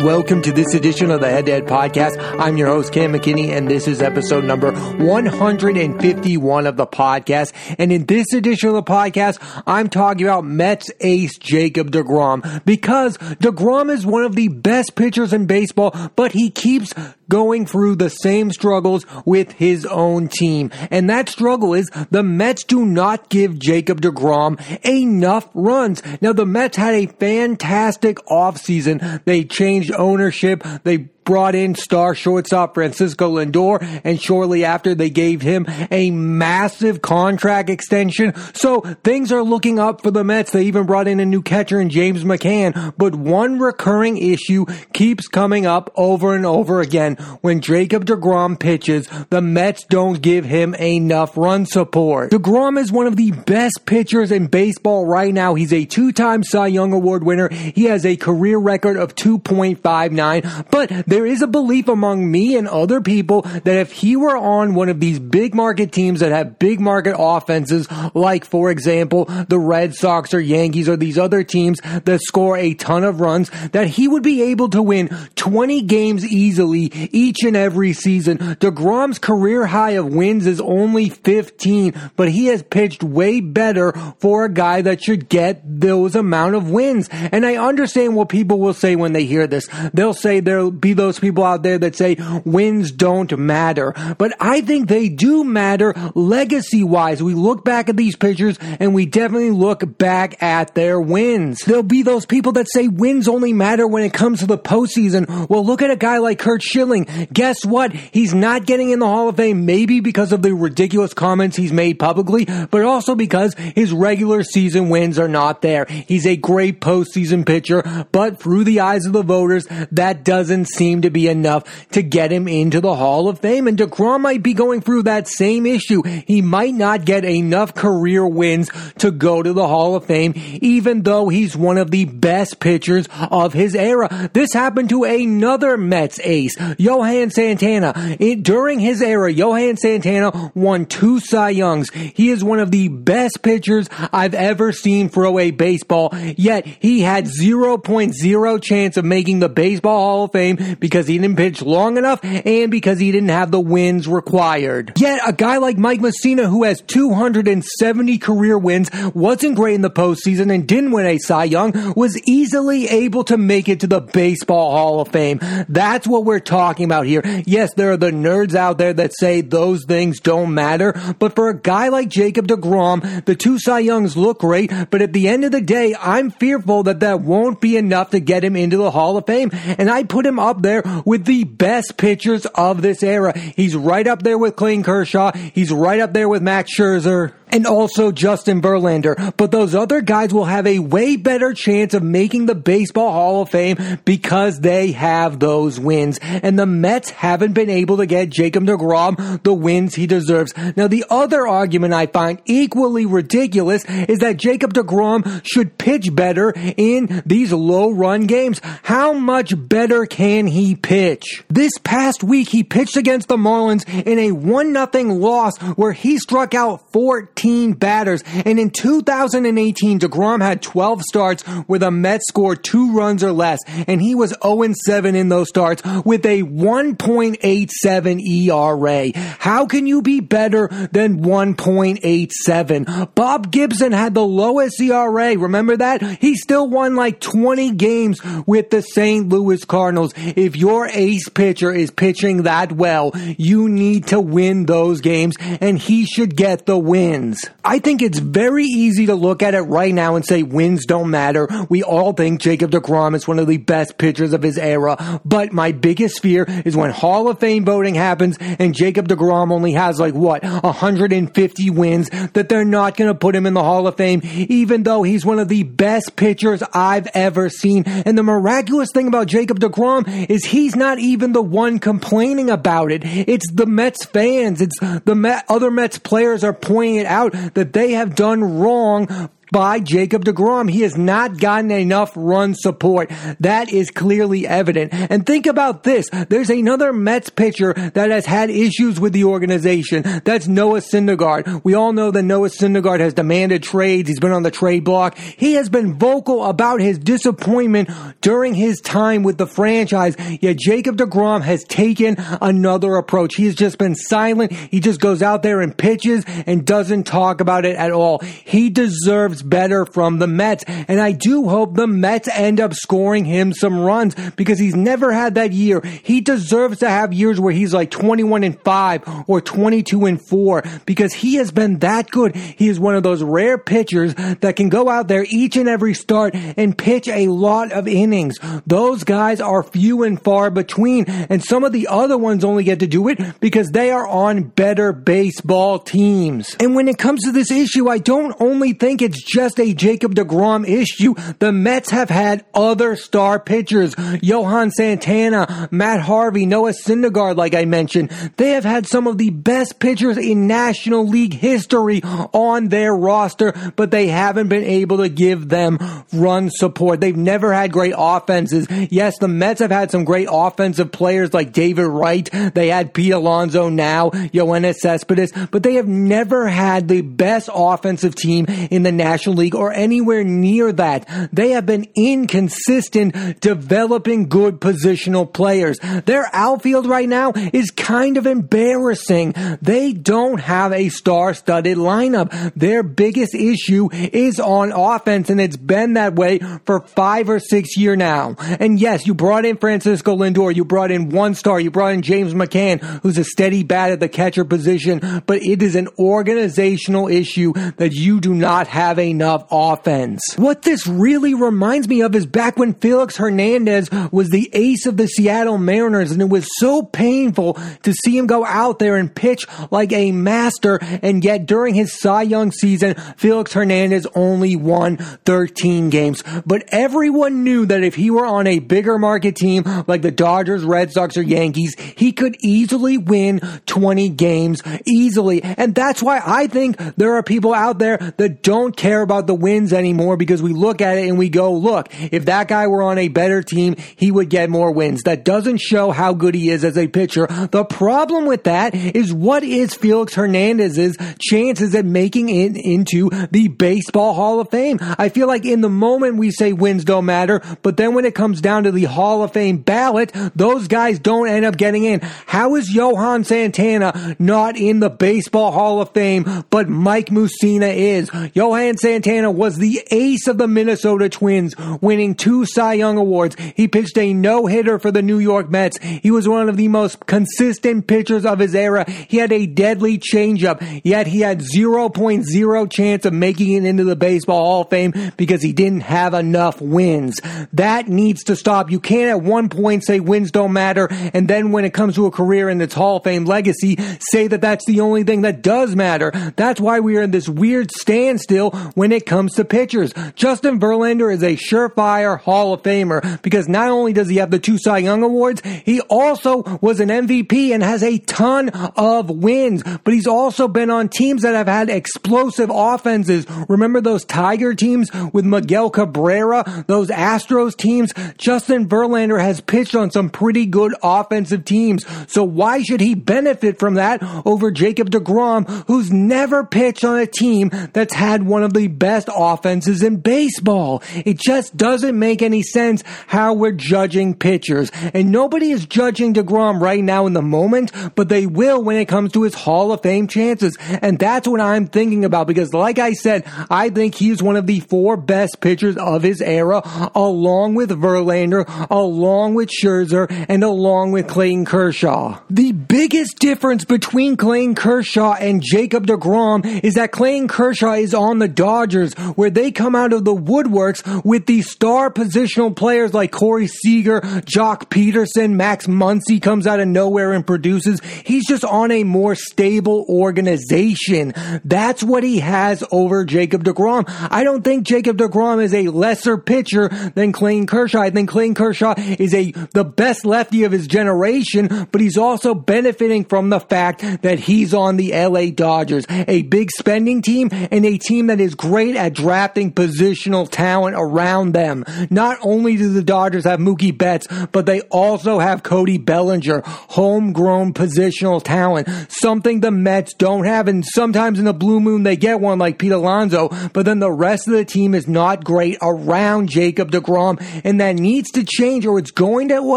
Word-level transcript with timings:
Welcome 0.00 0.42
to 0.42 0.52
this 0.52 0.74
edition 0.74 1.10
of 1.10 1.20
the 1.20 1.28
Head 1.28 1.46
to 1.46 1.52
Head 1.54 1.66
Podcast. 1.66 2.18
I'm 2.38 2.56
your 2.56 2.68
host, 2.68 2.92
Cam 2.92 3.14
McKinney, 3.14 3.48
and 3.48 3.68
this 3.68 3.88
is 3.88 4.00
episode 4.00 4.44
number 4.44 4.70
151 4.70 6.66
of 6.68 6.76
the 6.76 6.86
podcast. 6.86 7.52
And 7.80 7.90
in 7.90 8.06
this 8.06 8.32
edition 8.32 8.68
of 8.68 8.76
the 8.76 8.84
podcast, 8.84 9.38
I'm 9.66 9.88
talking 9.88 10.22
about 10.22 10.44
Mets 10.44 10.88
ace 11.00 11.36
Jacob 11.38 11.90
DeGrom 11.90 12.64
because 12.64 13.18
DeGrom 13.18 13.90
is 13.90 14.06
one 14.06 14.22
of 14.22 14.36
the 14.36 14.46
best 14.46 14.94
pitchers 14.94 15.32
in 15.32 15.46
baseball, 15.46 15.92
but 16.14 16.30
he 16.30 16.48
keeps 16.48 16.94
going 17.28 17.66
through 17.66 17.96
the 17.96 18.08
same 18.08 18.50
struggles 18.52 19.04
with 19.26 19.52
his 19.52 19.84
own 19.84 20.28
team. 20.28 20.70
And 20.90 21.10
that 21.10 21.28
struggle 21.28 21.74
is 21.74 21.90
the 22.10 22.22
Mets 22.22 22.64
do 22.64 22.86
not 22.86 23.28
give 23.28 23.58
Jacob 23.58 24.00
DeGrom 24.00 24.60
enough 24.86 25.48
runs. 25.54 26.02
Now 26.22 26.32
the 26.32 26.46
Mets 26.46 26.76
had 26.76 26.94
a 26.94 27.06
fantastic 27.06 28.18
offseason. 28.28 29.24
They 29.24 29.44
changed 29.44 29.87
ownership. 29.90 30.64
They 30.84 31.08
brought 31.28 31.54
in 31.54 31.74
star 31.74 32.14
shortstop 32.14 32.72
Francisco 32.72 33.36
Lindor, 33.36 34.00
and 34.02 34.18
shortly 34.18 34.64
after 34.64 34.94
they 34.94 35.10
gave 35.10 35.42
him 35.42 35.66
a 35.90 36.10
massive 36.10 37.02
contract 37.02 37.68
extension. 37.68 38.34
So 38.54 38.80
things 39.04 39.30
are 39.30 39.42
looking 39.42 39.78
up 39.78 40.00
for 40.02 40.10
the 40.10 40.24
Mets. 40.24 40.52
They 40.52 40.64
even 40.64 40.86
brought 40.86 41.06
in 41.06 41.20
a 41.20 41.26
new 41.26 41.42
catcher 41.42 41.82
in 41.82 41.90
James 41.90 42.24
McCann, 42.24 42.94
but 42.96 43.14
one 43.14 43.58
recurring 43.58 44.16
issue 44.16 44.64
keeps 44.94 45.28
coming 45.28 45.66
up 45.66 45.92
over 45.96 46.34
and 46.34 46.46
over 46.46 46.80
again. 46.80 47.16
When 47.42 47.60
Jacob 47.60 48.06
DeGrom 48.06 48.58
pitches, 48.58 49.06
the 49.28 49.42
Mets 49.42 49.84
don't 49.84 50.22
give 50.22 50.46
him 50.46 50.74
enough 50.76 51.36
run 51.36 51.66
support. 51.66 52.30
DeGrom 52.30 52.78
is 52.78 52.90
one 52.90 53.06
of 53.06 53.16
the 53.16 53.32
best 53.32 53.84
pitchers 53.84 54.32
in 54.32 54.46
baseball 54.46 55.04
right 55.04 55.34
now. 55.34 55.54
He's 55.54 55.74
a 55.74 55.84
two-time 55.84 56.42
Cy 56.42 56.68
Young 56.68 56.94
Award 56.94 57.22
winner. 57.22 57.50
He 57.50 57.84
has 57.84 58.06
a 58.06 58.16
career 58.16 58.56
record 58.56 58.96
of 58.96 59.14
2.59, 59.14 60.70
but 60.70 60.88
there 61.18 61.26
is 61.26 61.42
a 61.42 61.48
belief 61.48 61.88
among 61.88 62.30
me 62.30 62.56
and 62.56 62.68
other 62.68 63.00
people 63.00 63.42
that 63.42 63.66
if 63.66 63.90
he 63.90 64.14
were 64.14 64.36
on 64.36 64.76
one 64.76 64.88
of 64.88 65.00
these 65.00 65.18
big 65.18 65.52
market 65.52 65.90
teams 65.90 66.20
that 66.20 66.30
have 66.30 66.60
big 66.60 66.78
market 66.78 67.16
offenses, 67.18 67.88
like 68.14 68.44
for 68.44 68.70
example, 68.70 69.24
the 69.24 69.58
Red 69.58 69.96
Sox 69.96 70.32
or 70.32 70.38
Yankees 70.38 70.88
or 70.88 70.96
these 70.96 71.18
other 71.18 71.42
teams 71.42 71.80
that 71.80 72.20
score 72.20 72.56
a 72.56 72.72
ton 72.74 73.02
of 73.02 73.20
runs, 73.20 73.50
that 73.70 73.88
he 73.88 74.06
would 74.06 74.22
be 74.22 74.42
able 74.42 74.68
to 74.68 74.80
win 74.80 75.08
20 75.34 75.82
games 75.82 76.24
easily 76.24 76.82
each 77.10 77.42
and 77.42 77.56
every 77.56 77.92
season. 77.94 78.38
DeGrom's 78.38 79.18
career 79.18 79.66
high 79.66 79.96
of 79.98 80.14
wins 80.14 80.46
is 80.46 80.60
only 80.60 81.08
15, 81.08 82.12
but 82.14 82.28
he 82.28 82.46
has 82.46 82.62
pitched 82.62 83.02
way 83.02 83.40
better 83.40 83.92
for 84.20 84.44
a 84.44 84.48
guy 84.48 84.82
that 84.82 85.02
should 85.02 85.28
get 85.28 85.62
those 85.64 86.14
amount 86.14 86.54
of 86.54 86.70
wins. 86.70 87.08
And 87.10 87.44
I 87.44 87.56
understand 87.56 88.14
what 88.14 88.28
people 88.28 88.60
will 88.60 88.72
say 88.72 88.94
when 88.94 89.14
they 89.14 89.24
hear 89.24 89.48
this. 89.48 89.68
They'll 89.92 90.14
say 90.14 90.38
there'll 90.38 90.70
be 90.70 90.92
those 90.92 91.07
those 91.08 91.18
people 91.18 91.42
out 91.42 91.62
there 91.62 91.78
that 91.78 91.96
say 91.96 92.16
wins 92.44 92.92
don't 92.92 93.36
matter. 93.38 93.94
But 94.18 94.34
I 94.40 94.60
think 94.60 94.88
they 94.88 95.08
do 95.08 95.42
matter 95.42 95.94
legacy 96.14 96.84
wise. 96.84 97.22
We 97.22 97.34
look 97.34 97.64
back 97.64 97.88
at 97.88 97.96
these 97.96 98.14
pictures 98.14 98.58
and 98.60 98.94
we 98.94 99.06
definitely 99.06 99.50
look 99.50 99.98
back 99.98 100.42
at 100.42 100.74
their 100.74 101.00
wins. 101.00 101.60
There'll 101.60 101.82
be 101.82 102.02
those 102.02 102.26
people 102.26 102.52
that 102.52 102.66
say 102.70 102.88
wins 102.88 103.26
only 103.26 103.52
matter 103.52 103.86
when 103.86 104.02
it 104.02 104.12
comes 104.12 104.40
to 104.40 104.46
the 104.46 104.58
postseason. 104.58 105.48
Well, 105.48 105.64
look 105.64 105.80
at 105.80 105.90
a 105.90 105.96
guy 105.96 106.18
like 106.18 106.38
Curt 106.38 106.62
Schilling. 106.62 107.04
Guess 107.32 107.64
what? 107.64 107.92
He's 107.92 108.34
not 108.34 108.66
getting 108.66 108.90
in 108.90 108.98
the 108.98 109.06
Hall 109.06 109.28
of 109.28 109.36
Fame, 109.36 109.64
maybe 109.64 110.00
because 110.00 110.32
of 110.32 110.42
the 110.42 110.54
ridiculous 110.54 111.14
comments 111.14 111.56
he's 111.56 111.72
made 111.72 111.98
publicly, 111.98 112.44
but 112.70 112.82
also 112.82 113.14
because 113.14 113.54
his 113.54 113.92
regular 113.92 114.42
season 114.42 114.90
wins 114.90 115.18
are 115.18 115.28
not 115.28 115.62
there. 115.62 115.86
He's 115.86 116.26
a 116.26 116.36
great 116.36 116.80
postseason 116.80 117.46
pitcher, 117.46 118.06
but 118.12 118.40
through 118.40 118.64
the 118.64 118.80
eyes 118.80 119.06
of 119.06 119.12
the 119.12 119.22
voters, 119.22 119.66
that 119.92 120.24
doesn't 120.24 120.66
seem 120.66 120.87
seem 120.88 121.02
to 121.02 121.10
be 121.10 121.28
enough 121.28 121.64
to 121.90 122.02
get 122.02 122.32
him 122.32 122.48
into 122.48 122.80
the 122.80 122.94
Hall 122.94 123.28
of 123.28 123.40
Fame. 123.40 123.66
And 123.66 123.76
DeGrom 123.76 124.22
might 124.22 124.42
be 124.42 124.54
going 124.54 124.80
through 124.80 125.02
that 125.02 125.28
same 125.28 125.66
issue. 125.66 126.02
He 126.02 126.40
might 126.40 126.72
not 126.72 127.04
get 127.04 127.26
enough 127.26 127.74
career 127.74 128.26
wins 128.26 128.70
to 128.98 129.10
go 129.10 129.42
to 129.42 129.52
the 129.52 129.68
Hall 129.68 129.94
of 129.94 130.06
Fame, 130.06 130.32
even 130.62 131.02
though 131.02 131.28
he's 131.28 131.54
one 131.54 131.76
of 131.76 131.90
the 131.90 132.06
best 132.06 132.58
pitchers 132.58 133.06
of 133.30 133.52
his 133.52 133.74
era. 133.74 134.30
This 134.32 134.54
happened 134.54 134.88
to 134.88 135.04
another 135.04 135.76
Mets 135.76 136.20
ace, 136.24 136.56
Johan 136.78 137.30
Santana. 137.30 137.92
It, 138.18 138.42
during 138.42 138.80
his 138.80 139.02
era, 139.02 139.30
Johan 139.30 139.76
Santana 139.76 140.52
won 140.54 140.86
two 140.86 141.20
Cy 141.20 141.50
Youngs. 141.50 141.90
He 141.90 142.30
is 142.30 142.42
one 142.42 142.60
of 142.60 142.70
the 142.70 142.88
best 142.88 143.42
pitchers 143.42 143.88
I've 144.10 144.34
ever 144.34 144.72
seen 144.72 145.10
throw 145.10 145.38
a 145.38 145.50
baseball, 145.50 146.14
yet 146.14 146.66
he 146.66 147.00
had 147.00 147.26
0.0 147.26 148.62
chance 148.62 148.96
of 148.96 149.04
making 149.04 149.40
the 149.40 149.50
Baseball 149.50 149.98
Hall 149.98 150.24
of 150.24 150.32
Fame 150.32 150.77
because 150.80 151.06
he 151.06 151.18
didn't 151.18 151.36
pitch 151.36 151.62
long 151.62 151.96
enough 151.96 152.20
and 152.22 152.70
because 152.70 152.98
he 152.98 153.12
didn't 153.12 153.28
have 153.30 153.50
the 153.50 153.60
wins 153.60 154.08
required. 154.08 154.92
Yet 154.96 155.20
a 155.26 155.32
guy 155.32 155.58
like 155.58 155.78
Mike 155.78 156.00
Mussina 156.00 156.48
who 156.48 156.64
has 156.64 156.80
270 156.82 158.18
career 158.18 158.58
wins, 158.58 158.90
wasn't 159.14 159.56
great 159.56 159.74
in 159.74 159.82
the 159.82 159.90
postseason 159.90 160.52
and 160.52 160.66
didn't 160.66 160.90
win 160.90 161.06
a 161.06 161.18
Cy 161.18 161.44
Young, 161.44 161.94
was 161.94 162.20
easily 162.26 162.86
able 162.88 163.24
to 163.24 163.36
make 163.36 163.68
it 163.68 163.80
to 163.80 163.86
the 163.86 164.00
Baseball 164.00 164.72
Hall 164.72 165.00
of 165.00 165.08
Fame. 165.08 165.40
That's 165.68 166.06
what 166.06 166.24
we're 166.24 166.40
talking 166.40 166.84
about 166.84 167.06
here. 167.06 167.22
Yes, 167.46 167.74
there 167.74 167.92
are 167.92 167.96
the 167.96 168.10
nerds 168.10 168.54
out 168.54 168.78
there 168.78 168.92
that 168.94 169.12
say 169.18 169.40
those 169.40 169.84
things 169.84 170.20
don't 170.20 170.54
matter, 170.54 170.94
but 171.18 171.34
for 171.34 171.48
a 171.48 171.58
guy 171.58 171.88
like 171.88 172.08
Jacob 172.08 172.48
DeGrom, 172.48 173.24
the 173.24 173.34
two 173.34 173.58
Cy 173.58 173.80
Youngs 173.80 174.16
look 174.16 174.40
great, 174.40 174.72
but 174.90 175.02
at 175.02 175.12
the 175.12 175.28
end 175.28 175.44
of 175.44 175.52
the 175.52 175.60
day, 175.60 175.94
I'm 176.00 176.30
fearful 176.30 176.84
that 176.84 177.00
that 177.00 177.20
won't 177.20 177.60
be 177.60 177.76
enough 177.76 178.10
to 178.10 178.20
get 178.20 178.44
him 178.44 178.56
into 178.56 178.76
the 178.76 178.90
Hall 178.90 179.16
of 179.16 179.26
Fame, 179.26 179.50
and 179.52 179.90
I 179.90 180.04
put 180.04 180.26
him 180.26 180.38
up 180.38 180.62
there 180.62 180.67
there 180.68 181.02
with 181.04 181.24
the 181.24 181.44
best 181.44 181.96
pitchers 181.96 182.46
of 182.46 182.82
this 182.82 183.02
era. 183.02 183.36
He's 183.38 183.74
right 183.74 184.06
up 184.06 184.22
there 184.22 184.38
with 184.38 184.56
Clayton 184.56 184.84
Kershaw. 184.84 185.32
He's 185.32 185.72
right 185.72 186.00
up 186.00 186.12
there 186.12 186.28
with 186.28 186.42
Max 186.42 186.76
Scherzer 186.76 187.32
and 187.50 187.66
also 187.66 188.12
Justin 188.12 188.60
Verlander. 188.62 189.36
But 189.36 189.50
those 189.50 189.74
other 189.74 190.00
guys 190.00 190.32
will 190.32 190.44
have 190.44 190.66
a 190.66 190.78
way 190.78 191.16
better 191.16 191.52
chance 191.52 191.94
of 191.94 192.02
making 192.02 192.46
the 192.46 192.54
Baseball 192.54 193.12
Hall 193.12 193.42
of 193.42 193.50
Fame 193.50 193.76
because 194.04 194.60
they 194.60 194.92
have 194.92 195.38
those 195.38 195.78
wins. 195.78 196.18
And 196.22 196.58
the 196.58 196.66
Mets 196.66 197.10
haven't 197.10 197.52
been 197.52 197.70
able 197.70 197.98
to 197.98 198.06
get 198.06 198.30
Jacob 198.30 198.64
DeGrom 198.64 199.42
the 199.42 199.54
wins 199.54 199.94
he 199.94 200.06
deserves. 200.06 200.52
Now, 200.76 200.88
the 200.88 201.04
other 201.10 201.46
argument 201.46 201.94
I 201.94 202.06
find 202.06 202.40
equally 202.44 203.06
ridiculous 203.06 203.84
is 203.84 204.18
that 204.18 204.36
Jacob 204.36 204.74
DeGrom 204.74 205.42
should 205.44 205.78
pitch 205.78 206.14
better 206.14 206.52
in 206.76 207.22
these 207.24 207.52
low 207.52 207.90
run 207.90 208.26
games. 208.26 208.60
How 208.82 209.12
much 209.12 209.54
better 209.56 210.06
can 210.06 210.46
he 210.46 210.74
pitch? 210.74 211.44
This 211.48 211.72
past 211.82 212.22
week, 212.22 212.48
he 212.48 212.62
pitched 212.62 212.96
against 212.96 213.28
the 213.28 213.36
Marlins 213.36 213.88
in 214.06 214.18
a 214.18 214.32
1 214.32 214.74
0 214.74 215.14
loss 215.14 215.56
where 215.76 215.92
he 215.92 216.18
struck 216.18 216.54
out 216.54 216.90
14 216.92 217.37
14 217.38 217.72
batters. 217.74 218.24
And 218.44 218.58
in 218.58 218.70
2018, 218.70 220.00
DeGrom 220.00 220.42
had 220.42 220.60
12 220.60 221.02
starts 221.02 221.44
where 221.66 221.78
the 221.78 221.92
Mets 221.92 222.24
scored 222.28 222.64
two 222.64 222.92
runs 222.96 223.22
or 223.22 223.30
less. 223.32 223.60
And 223.86 224.02
he 224.02 224.16
was 224.16 224.32
0-7 224.32 225.14
in 225.14 225.28
those 225.28 225.48
starts 225.48 225.82
with 226.04 226.26
a 226.26 226.42
1.87 226.42 228.20
ERA. 228.20 229.12
How 229.38 229.66
can 229.66 229.86
you 229.86 230.02
be 230.02 230.18
better 230.20 230.68
than 230.90 231.22
1.87? 231.22 233.14
Bob 233.14 233.52
Gibson 233.52 233.92
had 233.92 234.14
the 234.14 234.24
lowest 234.24 234.80
ERA. 234.80 235.38
Remember 235.38 235.76
that? 235.76 236.02
He 236.20 236.34
still 236.34 236.68
won 236.68 236.96
like 236.96 237.20
20 237.20 237.72
games 237.72 238.20
with 238.46 238.70
the 238.70 238.82
St. 238.82 239.28
Louis 239.28 239.64
Cardinals. 239.64 240.12
If 240.16 240.56
your 240.56 240.88
ace 240.88 241.28
pitcher 241.28 241.70
is 241.72 241.92
pitching 241.92 242.42
that 242.42 242.72
well, 242.72 243.12
you 243.36 243.68
need 243.68 244.08
to 244.08 244.20
win 244.20 244.66
those 244.66 245.00
games 245.00 245.36
and 245.60 245.78
he 245.78 246.04
should 246.04 246.34
get 246.34 246.66
the 246.66 246.76
win 246.78 247.27
wins. 247.28 247.50
I 247.64 247.78
think 247.78 248.02
it's 248.02 248.18
very 248.18 248.64
easy 248.64 249.06
to 249.06 249.14
look 249.14 249.42
at 249.42 249.54
it 249.54 249.60
right 249.62 249.92
now 249.92 250.16
and 250.16 250.24
say 250.24 250.42
wins 250.42 250.86
don't 250.86 251.10
matter. 251.10 251.48
We 251.68 251.82
all 251.82 252.12
think 252.12 252.40
Jacob 252.40 252.70
DeGrom 252.70 253.14
is 253.14 253.28
one 253.28 253.38
of 253.38 253.46
the 253.46 253.58
best 253.58 253.98
pitchers 253.98 254.32
of 254.32 254.42
his 254.42 254.58
era. 254.58 255.20
But 255.24 255.52
my 255.52 255.72
biggest 255.72 256.20
fear 256.20 256.44
is 256.64 256.76
when 256.76 256.90
Hall 256.90 257.28
of 257.28 257.38
Fame 257.40 257.64
voting 257.64 257.94
happens 257.94 258.38
and 258.40 258.74
Jacob 258.74 259.08
DeGrom 259.08 259.52
only 259.52 259.72
has 259.72 260.00
like 260.00 260.14
what, 260.14 260.42
150 260.42 261.70
wins, 261.70 262.08
that 262.32 262.48
they're 262.48 262.64
not 262.64 262.96
going 262.96 263.08
to 263.12 263.18
put 263.18 263.34
him 263.34 263.46
in 263.46 263.54
the 263.54 263.62
Hall 263.62 263.86
of 263.86 263.96
Fame, 263.96 264.20
even 264.24 264.82
though 264.82 265.02
he's 265.02 265.24
one 265.26 265.38
of 265.38 265.48
the 265.48 265.62
best 265.62 266.16
pitchers 266.16 266.62
I've 266.72 267.08
ever 267.14 267.48
seen. 267.48 267.84
And 267.86 268.16
the 268.16 268.22
miraculous 268.22 268.90
thing 268.92 269.08
about 269.08 269.26
Jacob 269.26 269.60
DeGrom 269.60 270.30
is 270.30 270.44
he's 270.44 270.76
not 270.76 270.98
even 270.98 271.32
the 271.32 271.42
one 271.42 271.78
complaining 271.78 272.50
about 272.50 272.92
it. 272.92 273.02
It's 273.04 273.50
the 273.52 273.66
Mets 273.66 274.04
fans. 274.06 274.60
It's 274.60 274.78
the 274.80 275.14
Met, 275.14 275.44
other 275.48 275.70
Mets 275.70 275.98
players 275.98 276.44
are 276.44 276.52
pointing 276.52 276.96
it 276.96 277.06
out 277.06 277.17
out 277.18 277.32
that 277.54 277.72
they 277.72 277.92
have 277.92 278.14
done 278.14 278.58
wrong 278.60 279.30
by 279.50 279.80
Jacob 279.80 280.24
DeGrom. 280.24 280.70
He 280.70 280.82
has 280.82 280.96
not 280.96 281.38
gotten 281.38 281.70
enough 281.70 282.12
run 282.14 282.54
support. 282.54 283.10
That 283.40 283.72
is 283.72 283.90
clearly 283.90 284.46
evident. 284.46 284.92
And 284.92 285.26
think 285.26 285.46
about 285.46 285.82
this. 285.82 286.08
There's 286.28 286.50
another 286.50 286.92
Mets 286.92 287.30
pitcher 287.30 287.72
that 287.72 288.10
has 288.10 288.26
had 288.26 288.50
issues 288.50 289.00
with 289.00 289.12
the 289.12 289.24
organization. 289.24 290.02
That's 290.24 290.46
Noah 290.46 290.80
Syndergaard. 290.80 291.62
We 291.64 291.74
all 291.74 291.92
know 291.92 292.10
that 292.10 292.22
Noah 292.22 292.48
Syndergaard 292.48 293.00
has 293.00 293.14
demanded 293.14 293.62
trades. 293.62 294.08
He's 294.08 294.20
been 294.20 294.32
on 294.32 294.42
the 294.42 294.50
trade 294.50 294.84
block. 294.84 295.16
He 295.18 295.54
has 295.54 295.68
been 295.68 295.94
vocal 295.94 296.44
about 296.44 296.80
his 296.80 296.98
disappointment 296.98 297.90
during 298.20 298.54
his 298.54 298.80
time 298.80 299.22
with 299.22 299.38
the 299.38 299.46
franchise. 299.46 300.16
Yet 300.40 300.58
Jacob 300.58 300.96
DeGrom 300.96 301.42
has 301.42 301.64
taken 301.64 302.16
another 302.40 302.96
approach. 302.96 303.36
He 303.36 303.46
has 303.46 303.54
just 303.54 303.78
been 303.78 303.94
silent. 303.94 304.52
He 304.52 304.80
just 304.80 305.00
goes 305.00 305.22
out 305.22 305.42
there 305.42 305.60
and 305.60 305.76
pitches 305.76 306.24
and 306.46 306.66
doesn't 306.66 307.04
talk 307.04 307.40
about 307.40 307.64
it 307.64 307.76
at 307.76 307.92
all. 307.92 308.18
He 308.18 308.70
deserves 308.70 309.37
better 309.42 309.86
from 309.86 310.18
the 310.18 310.26
Mets. 310.26 310.64
And 310.66 311.00
I 311.00 311.12
do 311.12 311.48
hope 311.48 311.74
the 311.74 311.86
Mets 311.86 312.28
end 312.28 312.60
up 312.60 312.74
scoring 312.74 313.24
him 313.24 313.52
some 313.52 313.80
runs 313.80 314.14
because 314.36 314.58
he's 314.58 314.74
never 314.74 315.12
had 315.12 315.34
that 315.36 315.52
year. 315.52 315.80
He 315.80 316.20
deserves 316.20 316.78
to 316.78 316.88
have 316.88 317.12
years 317.12 317.40
where 317.40 317.52
he's 317.52 317.74
like 317.74 317.90
21 317.90 318.44
and 318.44 318.60
5 318.62 319.24
or 319.26 319.40
22 319.40 320.06
and 320.06 320.20
4 320.20 320.62
because 320.86 321.12
he 321.14 321.36
has 321.36 321.50
been 321.50 321.78
that 321.80 322.10
good. 322.10 322.34
He 322.36 322.68
is 322.68 322.80
one 322.80 322.94
of 322.94 323.02
those 323.02 323.22
rare 323.22 323.58
pitchers 323.58 324.14
that 324.14 324.56
can 324.56 324.68
go 324.68 324.88
out 324.88 325.08
there 325.08 325.26
each 325.28 325.56
and 325.56 325.68
every 325.68 325.94
start 325.94 326.34
and 326.34 326.76
pitch 326.76 327.08
a 327.08 327.28
lot 327.28 327.72
of 327.72 327.88
innings. 327.88 328.38
Those 328.66 329.04
guys 329.04 329.40
are 329.40 329.62
few 329.62 330.02
and 330.02 330.22
far 330.22 330.50
between 330.50 331.04
and 331.06 331.44
some 331.44 331.64
of 331.64 331.72
the 331.72 331.88
other 331.88 332.18
ones 332.18 332.44
only 332.44 332.64
get 332.64 332.80
to 332.80 332.86
do 332.86 333.08
it 333.08 333.18
because 333.40 333.70
they 333.70 333.90
are 333.90 334.06
on 334.06 334.44
better 334.44 334.92
baseball 334.92 335.78
teams. 335.78 336.56
And 336.60 336.74
when 336.74 336.88
it 336.88 336.98
comes 336.98 337.22
to 337.24 337.32
this 337.32 337.50
issue, 337.50 337.88
I 337.88 337.98
don't 337.98 338.34
only 338.40 338.72
think 338.72 339.02
it's 339.02 339.22
just 339.28 339.60
a 339.60 339.74
Jacob 339.74 340.14
DeGrom 340.14 340.66
issue. 340.68 341.14
The 341.38 341.52
Mets 341.52 341.90
have 341.90 342.10
had 342.10 342.44
other 342.54 342.96
star 342.96 343.38
pitchers. 343.38 343.94
Johan 344.22 344.70
Santana, 344.70 345.68
Matt 345.70 346.00
Harvey, 346.00 346.46
Noah 346.46 346.72
Syndergaard, 346.72 347.36
like 347.36 347.54
I 347.54 347.64
mentioned. 347.64 348.10
They 348.36 348.50
have 348.50 348.64
had 348.64 348.86
some 348.86 349.06
of 349.06 349.18
the 349.18 349.30
best 349.30 349.78
pitchers 349.78 350.16
in 350.16 350.46
National 350.46 351.06
League 351.06 351.34
history 351.34 352.00
on 352.02 352.68
their 352.68 352.94
roster, 352.94 353.52
but 353.76 353.90
they 353.90 354.08
haven't 354.08 354.48
been 354.48 354.64
able 354.64 354.98
to 354.98 355.08
give 355.08 355.48
them 355.48 355.78
run 356.12 356.50
support. 356.50 357.00
They've 357.00 357.16
never 357.16 357.52
had 357.52 357.72
great 357.72 357.94
offenses. 357.96 358.66
Yes, 358.90 359.18
the 359.18 359.28
Mets 359.28 359.60
have 359.60 359.70
had 359.70 359.90
some 359.90 360.04
great 360.04 360.28
offensive 360.30 360.92
players 360.92 361.34
like 361.34 361.52
David 361.52 361.86
Wright. 361.86 362.28
They 362.54 362.68
had 362.68 362.94
Pete 362.94 363.12
Alonso 363.12 363.68
now, 363.68 364.10
Yoenis 364.10 364.76
Cespedes, 364.76 365.32
but 365.50 365.62
they 365.62 365.74
have 365.74 365.88
never 365.88 366.48
had 366.48 366.88
the 366.88 367.02
best 367.02 367.50
offensive 367.52 368.14
team 368.14 368.46
in 368.46 368.82
the 368.82 368.92
National 368.92 369.17
League 369.26 369.54
or 369.54 369.72
anywhere 369.72 370.24
near 370.24 370.72
that. 370.72 371.28
They 371.32 371.50
have 371.50 371.66
been 371.66 371.86
inconsistent 371.94 373.40
developing 373.40 374.28
good 374.28 374.60
positional 374.60 375.32
players. 375.32 375.78
Their 376.04 376.28
outfield 376.32 376.86
right 376.86 377.08
now 377.08 377.32
is 377.34 377.70
kind 377.70 378.16
of 378.16 378.26
embarrassing. 378.26 379.34
They 379.60 379.92
don't 379.92 380.38
have 380.40 380.72
a 380.72 380.88
star-studded 380.88 381.78
lineup. 381.78 382.52
Their 382.54 382.82
biggest 382.82 383.34
issue 383.34 383.88
is 383.92 384.40
on 384.40 384.72
offense 384.72 385.30
and 385.30 385.40
it's 385.40 385.56
been 385.56 385.94
that 385.94 386.14
way 386.14 386.38
for 386.64 386.80
five 386.80 387.28
or 387.28 387.40
six 387.40 387.76
years 387.76 387.98
now. 387.98 388.36
And 388.38 388.80
yes, 388.80 389.06
you 389.06 389.14
brought 389.14 389.44
in 389.44 389.56
Francisco 389.56 390.16
Lindor, 390.16 390.54
you 390.54 390.64
brought 390.64 390.90
in 390.90 391.10
one 391.10 391.34
star, 391.34 391.58
you 391.58 391.70
brought 391.70 391.94
in 391.94 392.02
James 392.02 392.34
McCann, 392.34 392.82
who's 393.02 393.18
a 393.18 393.24
steady 393.24 393.62
bat 393.62 393.90
at 393.90 394.00
the 394.00 394.08
catcher 394.08 394.44
position, 394.44 395.22
but 395.26 395.42
it 395.42 395.62
is 395.62 395.74
an 395.74 395.88
organizational 395.98 397.08
issue 397.08 397.52
that 397.76 397.92
you 397.92 398.20
do 398.20 398.34
not 398.34 398.66
have 398.68 398.98
enough 399.08 399.46
offense. 399.50 400.20
What 400.36 400.62
this 400.62 400.86
really 400.86 401.34
reminds 401.34 401.88
me 401.88 402.02
of 402.02 402.14
is 402.14 402.26
back 402.26 402.56
when 402.56 402.74
Felix 402.74 403.16
Hernandez 403.16 403.90
was 404.12 404.30
the 404.30 404.50
ace 404.52 404.86
of 404.86 404.96
the 404.96 405.06
Seattle 405.06 405.58
Mariners 405.58 406.12
and 406.12 406.22
it 406.22 406.28
was 406.28 406.46
so 406.58 406.82
painful 406.82 407.54
to 407.82 407.92
see 407.92 408.16
him 408.16 408.26
go 408.26 408.44
out 408.44 408.78
there 408.78 408.96
and 408.96 409.14
pitch 409.14 409.46
like 409.70 409.92
a 409.92 410.12
master 410.12 410.78
and 411.02 411.24
yet 411.24 411.46
during 411.46 411.74
his 411.74 411.98
Cy 411.98 412.22
Young 412.22 412.52
season, 412.52 412.94
Felix 413.16 413.52
Hernandez 413.52 414.06
only 414.14 414.56
won 414.56 414.96
13 414.96 415.90
games. 415.90 416.22
But 416.46 416.64
everyone 416.68 417.44
knew 417.44 417.66
that 417.66 417.82
if 417.82 417.94
he 417.94 418.10
were 418.10 418.26
on 418.26 418.46
a 418.46 418.58
bigger 418.58 418.98
market 418.98 419.36
team 419.36 419.64
like 419.86 420.02
the 420.02 420.10
Dodgers, 420.10 420.64
Red 420.64 420.92
Sox, 420.92 421.16
or 421.16 421.22
Yankees, 421.22 421.74
he 421.96 422.12
could 422.12 422.36
easily 422.40 422.98
win 422.98 423.40
20 423.66 424.08
games 424.10 424.62
easily. 424.86 425.42
And 425.42 425.74
that's 425.74 426.02
why 426.02 426.20
I 426.24 426.46
think 426.46 426.76
there 426.96 427.14
are 427.14 427.22
people 427.22 427.54
out 427.54 427.78
there 427.78 427.98
that 428.16 428.42
don't 428.42 428.76
care 428.76 428.97
about 429.02 429.26
the 429.26 429.34
wins 429.34 429.72
anymore 429.72 430.16
because 430.16 430.42
we 430.42 430.52
look 430.52 430.80
at 430.80 430.98
it 430.98 431.08
and 431.08 431.18
we 431.18 431.28
go, 431.28 431.52
look, 431.52 431.88
if 432.12 432.26
that 432.26 432.48
guy 432.48 432.66
were 432.66 432.82
on 432.82 432.98
a 432.98 433.08
better 433.08 433.42
team, 433.42 433.76
he 433.96 434.10
would 434.10 434.30
get 434.30 434.50
more 434.50 434.72
wins. 434.72 435.02
That 435.02 435.24
doesn't 435.24 435.58
show 435.58 435.90
how 435.90 436.14
good 436.14 436.34
he 436.34 436.50
is 436.50 436.64
as 436.64 436.76
a 436.76 436.88
pitcher. 436.88 437.26
The 437.26 437.64
problem 437.64 438.26
with 438.26 438.44
that 438.44 438.74
is 438.74 439.12
what 439.12 439.42
is 439.42 439.74
Felix 439.74 440.14
Hernandez's 440.14 440.96
chances 441.20 441.74
at 441.74 441.84
making 441.84 442.28
it 442.28 442.56
into 442.56 443.10
the 443.30 443.48
baseball 443.48 444.14
Hall 444.14 444.40
of 444.40 444.50
Fame? 444.50 444.78
I 444.80 445.08
feel 445.08 445.26
like 445.26 445.44
in 445.44 445.60
the 445.60 445.68
moment 445.68 446.16
we 446.16 446.30
say 446.30 446.52
wins 446.52 446.84
don't 446.84 447.04
matter, 447.04 447.40
but 447.62 447.76
then 447.76 447.94
when 447.94 448.04
it 448.04 448.14
comes 448.14 448.40
down 448.40 448.64
to 448.64 448.72
the 448.72 448.84
Hall 448.84 449.22
of 449.22 449.32
Fame 449.32 449.58
ballot, 449.58 450.12
those 450.34 450.68
guys 450.68 450.98
don't 450.98 451.28
end 451.28 451.44
up 451.44 451.56
getting 451.56 451.84
in. 451.84 452.00
How 452.26 452.54
is 452.56 452.74
Johan 452.74 453.24
Santana 453.24 454.16
not 454.18 454.56
in 454.56 454.80
the 454.80 454.90
baseball 454.90 455.52
Hall 455.52 455.80
of 455.80 455.92
Fame, 455.92 456.44
but 456.50 456.68
Mike 456.68 457.06
Mussina 457.06 457.74
is? 457.74 458.10
Johan 458.34 458.76
Santana 458.76 458.87
was 458.88 459.58
the 459.58 459.82
ace 459.90 460.26
of 460.26 460.38
the 460.38 460.48
Minnesota 460.48 461.08
Twins, 461.08 461.54
winning 461.80 462.14
two 462.14 462.44
Cy 462.46 462.74
Young 462.74 462.96
Awards. 462.96 463.36
He 463.54 463.68
pitched 463.68 463.98
a 463.98 464.14
no-hitter 464.14 464.78
for 464.78 464.90
the 464.90 465.02
New 465.02 465.18
York 465.18 465.50
Mets. 465.50 465.78
He 465.78 466.10
was 466.10 466.28
one 466.28 466.48
of 466.48 466.56
the 466.56 466.68
most 466.68 467.06
consistent 467.06 467.86
pitchers 467.86 468.24
of 468.24 468.38
his 468.38 468.54
era. 468.54 468.90
He 468.90 469.18
had 469.18 469.32
a 469.32 469.46
deadly 469.46 469.98
changeup, 469.98 470.80
yet 470.84 471.06
he 471.06 471.20
had 471.20 471.40
0.0 471.40 472.72
chance 472.72 473.04
of 473.04 473.12
making 473.12 473.52
it 473.52 473.64
into 473.64 473.84
the 473.84 473.96
Baseball 473.96 474.44
Hall 474.44 474.62
of 474.62 474.70
Fame 474.70 474.94
because 475.16 475.42
he 475.42 475.52
didn't 475.52 475.82
have 475.82 476.14
enough 476.14 476.60
wins. 476.60 477.20
That 477.52 477.88
needs 477.88 478.24
to 478.24 478.36
stop. 478.36 478.70
You 478.70 478.80
can't 478.80 479.10
at 479.10 479.22
one 479.22 479.48
point 479.48 479.84
say 479.84 480.00
wins 480.00 480.30
don't 480.30 480.52
matter, 480.52 480.88
and 480.90 481.28
then 481.28 481.52
when 481.52 481.64
it 481.64 481.74
comes 481.74 481.94
to 481.96 482.06
a 482.06 482.10
career 482.10 482.48
and 482.48 482.62
its 482.62 482.74
Hall 482.74 482.96
of 482.96 483.04
Fame 483.04 483.24
legacy, 483.24 483.76
say 484.10 484.28
that 484.28 484.40
that's 484.40 484.64
the 484.66 484.80
only 484.80 485.04
thing 485.04 485.22
that 485.22 485.42
does 485.42 485.76
matter. 485.76 486.10
That's 486.36 486.60
why 486.60 486.80
we 486.80 486.96
are 486.96 487.02
in 487.02 487.10
this 487.10 487.28
weird 487.28 487.70
standstill 487.70 488.50
when 488.78 488.92
it 488.92 489.04
comes 489.04 489.34
to 489.34 489.44
pitchers. 489.44 489.92
Justin 490.14 490.60
Verlander 490.60 491.12
is 491.12 491.24
a 491.24 491.34
surefire 491.34 492.20
Hall 492.20 492.54
of 492.54 492.62
Famer 492.62 493.20
because 493.22 493.48
not 493.48 493.70
only 493.70 493.92
does 493.92 494.08
he 494.08 494.16
have 494.18 494.30
the 494.30 494.38
two 494.38 494.56
Cy 494.56 494.78
Young 494.78 495.02
Awards, 495.02 495.42
he 495.64 495.80
also 495.80 496.44
was 496.60 496.78
an 496.78 496.88
MVP 496.88 497.50
and 497.52 497.60
has 497.60 497.82
a 497.82 497.98
ton 497.98 498.50
of 498.50 499.10
wins, 499.10 499.64
but 499.82 499.92
he's 499.92 500.06
also 500.06 500.46
been 500.46 500.70
on 500.70 500.88
teams 500.88 501.22
that 501.22 501.34
have 501.34 501.48
had 501.48 501.68
explosive 501.68 502.52
offenses. 502.54 503.26
Remember 503.48 503.80
those 503.80 504.04
Tiger 504.04 504.54
teams 504.54 504.92
with 505.12 505.24
Miguel 505.24 505.70
Cabrera, 505.70 506.64
those 506.68 506.86
Astros 506.88 507.56
teams? 507.56 507.92
Justin 508.16 508.68
Verlander 508.68 509.20
has 509.20 509.40
pitched 509.40 509.74
on 509.74 509.90
some 509.90 510.08
pretty 510.08 510.46
good 510.46 510.72
offensive 510.84 511.44
teams. 511.44 511.84
So 512.06 512.22
why 512.22 512.62
should 512.62 512.80
he 512.80 512.94
benefit 512.94 513.58
from 513.58 513.74
that 513.74 514.04
over 514.24 514.52
Jacob 514.52 514.90
DeGrom, 514.90 515.48
who's 515.66 515.90
never 515.90 516.44
pitched 516.44 516.84
on 516.84 517.00
a 517.00 517.06
team 517.06 517.50
that's 517.72 517.94
had 517.94 518.22
one 518.22 518.44
of 518.44 518.52
the 518.52 518.57
best 518.66 519.08
offenses 519.14 519.82
in 519.82 519.98
baseball? 519.98 520.82
It 520.94 521.18
just 521.18 521.56
doesn't 521.56 521.98
make 521.98 522.22
any 522.22 522.42
sense 522.42 522.82
how 523.06 523.34
we're 523.34 523.52
judging 523.52 524.14
pitchers. 524.14 524.70
And 524.94 525.12
nobody 525.12 525.50
is 525.50 525.66
judging 525.66 526.14
DeGrom 526.14 526.60
right 526.60 526.82
now 526.82 527.06
in 527.06 527.12
the 527.12 527.22
moment, 527.22 527.72
but 527.94 528.08
they 528.08 528.26
will 528.26 528.62
when 528.62 528.76
it 528.76 528.86
comes 528.88 529.12
to 529.12 529.22
his 529.22 529.34
Hall 529.34 529.72
of 529.72 529.82
Fame 529.82 530.08
chances. 530.08 530.56
And 530.82 530.98
that's 530.98 531.28
what 531.28 531.40
I'm 531.40 531.66
thinking 531.66 532.04
about 532.04 532.26
because 532.26 532.52
like 532.52 532.78
I 532.78 532.92
said, 532.92 533.24
I 533.50 533.70
think 533.70 533.94
he's 533.94 534.22
one 534.22 534.36
of 534.36 534.46
the 534.46 534.60
four 534.60 534.96
best 534.96 535.40
pitchers 535.40 535.76
of 535.76 536.02
his 536.02 536.20
era, 536.20 536.62
along 536.94 537.54
with 537.54 537.70
Verlander, 537.70 538.44
along 538.70 539.34
with 539.34 539.50
Scherzer, 539.50 540.06
and 540.28 540.42
along 540.42 540.92
with 540.92 541.06
Clayton 541.06 541.44
Kershaw. 541.44 542.20
The 542.30 542.52
biggest 542.52 543.18
difference 543.18 543.64
between 543.64 544.16
Clayton 544.16 544.54
Kershaw 544.54 545.14
and 545.14 545.42
Jacob 545.42 545.86
DeGrom 545.86 546.64
is 546.64 546.74
that 546.74 546.92
Clayton 546.92 547.28
Kershaw 547.28 547.72
is 547.72 547.94
on 547.94 548.18
the 548.18 548.28
Dodgers, 548.48 548.94
where 549.14 549.28
they 549.28 549.50
come 549.50 549.74
out 549.74 549.92
of 549.92 550.06
the 550.06 550.14
woodworks 550.14 551.04
with 551.04 551.26
these 551.26 551.50
star 551.50 551.92
positional 551.92 552.56
players 552.56 552.94
like 552.94 553.12
Corey 553.12 553.46
Seager, 553.46 554.00
Joc 554.00 554.70
Pederson, 554.70 555.32
Max 555.32 555.66
Muncy 555.66 556.20
comes 556.22 556.46
out 556.46 556.58
of 556.58 556.66
nowhere 556.66 557.12
and 557.12 557.26
produces. 557.26 557.78
He's 558.06 558.26
just 558.26 558.46
on 558.46 558.70
a 558.70 558.84
more 558.84 559.14
stable 559.14 559.84
organization. 559.90 561.12
That's 561.44 561.82
what 561.82 562.02
he 562.02 562.20
has 562.20 562.64
over 562.72 563.04
Jacob 563.04 563.44
DeGrom. 563.44 563.84
I 564.10 564.24
don't 564.24 564.42
think 564.42 564.66
Jacob 564.66 564.96
DeGrom 564.96 565.42
is 565.42 565.52
a 565.52 565.68
lesser 565.68 566.16
pitcher 566.16 566.68
than 566.94 567.12
Clayton 567.12 567.48
Kershaw. 567.48 567.82
I 567.82 567.90
think 567.90 568.08
Clayton 568.08 568.34
Kershaw 568.34 568.72
is 568.78 569.12
a 569.12 569.32
the 569.52 569.64
best 569.64 570.06
lefty 570.06 570.44
of 570.44 570.52
his 570.52 570.66
generation, 570.66 571.68
but 571.70 571.82
he's 571.82 571.98
also 571.98 572.34
benefiting 572.34 573.04
from 573.04 573.28
the 573.28 573.40
fact 573.40 573.84
that 574.00 574.18
he's 574.18 574.54
on 574.54 574.78
the 574.78 574.92
LA 574.92 575.26
Dodgers, 575.26 575.84
a 575.90 576.22
big 576.22 576.50
spending 576.50 577.02
team 577.02 577.28
and 577.30 577.66
a 577.66 577.76
team 577.76 578.06
that 578.06 578.20
is 578.20 578.36
great 578.38 578.76
at 578.76 578.94
drafting 578.94 579.52
positional 579.52 580.26
talent 580.30 580.76
around 580.78 581.32
them. 581.32 581.64
Not 581.90 582.16
only 582.22 582.56
do 582.56 582.72
the 582.72 582.82
Dodgers 582.82 583.24
have 583.24 583.40
Mookie 583.40 583.76
Betts, 583.76 584.06
but 584.32 584.46
they 584.46 584.62
also 584.62 585.18
have 585.18 585.42
Cody 585.42 585.76
Bellinger, 585.76 586.42
homegrown 586.44 587.52
positional 587.52 588.22
talent, 588.22 588.68
something 588.90 589.40
the 589.40 589.50
Mets 589.50 589.92
don't 589.94 590.24
have. 590.24 590.48
And 590.48 590.64
sometimes 590.64 591.18
in 591.18 591.26
the 591.26 591.34
blue 591.34 591.60
moon, 591.60 591.82
they 591.82 591.96
get 591.96 592.20
one 592.20 592.38
like 592.38 592.58
Pete 592.58 592.72
Alonso, 592.72 593.28
but 593.52 593.66
then 593.66 593.80
the 593.80 593.92
rest 593.92 594.26
of 594.28 594.34
the 594.34 594.44
team 594.44 594.74
is 594.74 594.88
not 594.88 595.24
great 595.24 595.58
around 595.60 596.28
Jacob 596.28 596.70
DeGrom. 596.70 597.20
And 597.44 597.60
that 597.60 597.74
needs 597.74 598.10
to 598.12 598.24
change 598.24 598.64
or 598.64 598.78
it's 598.78 598.90
going 598.90 599.28
to 599.28 599.56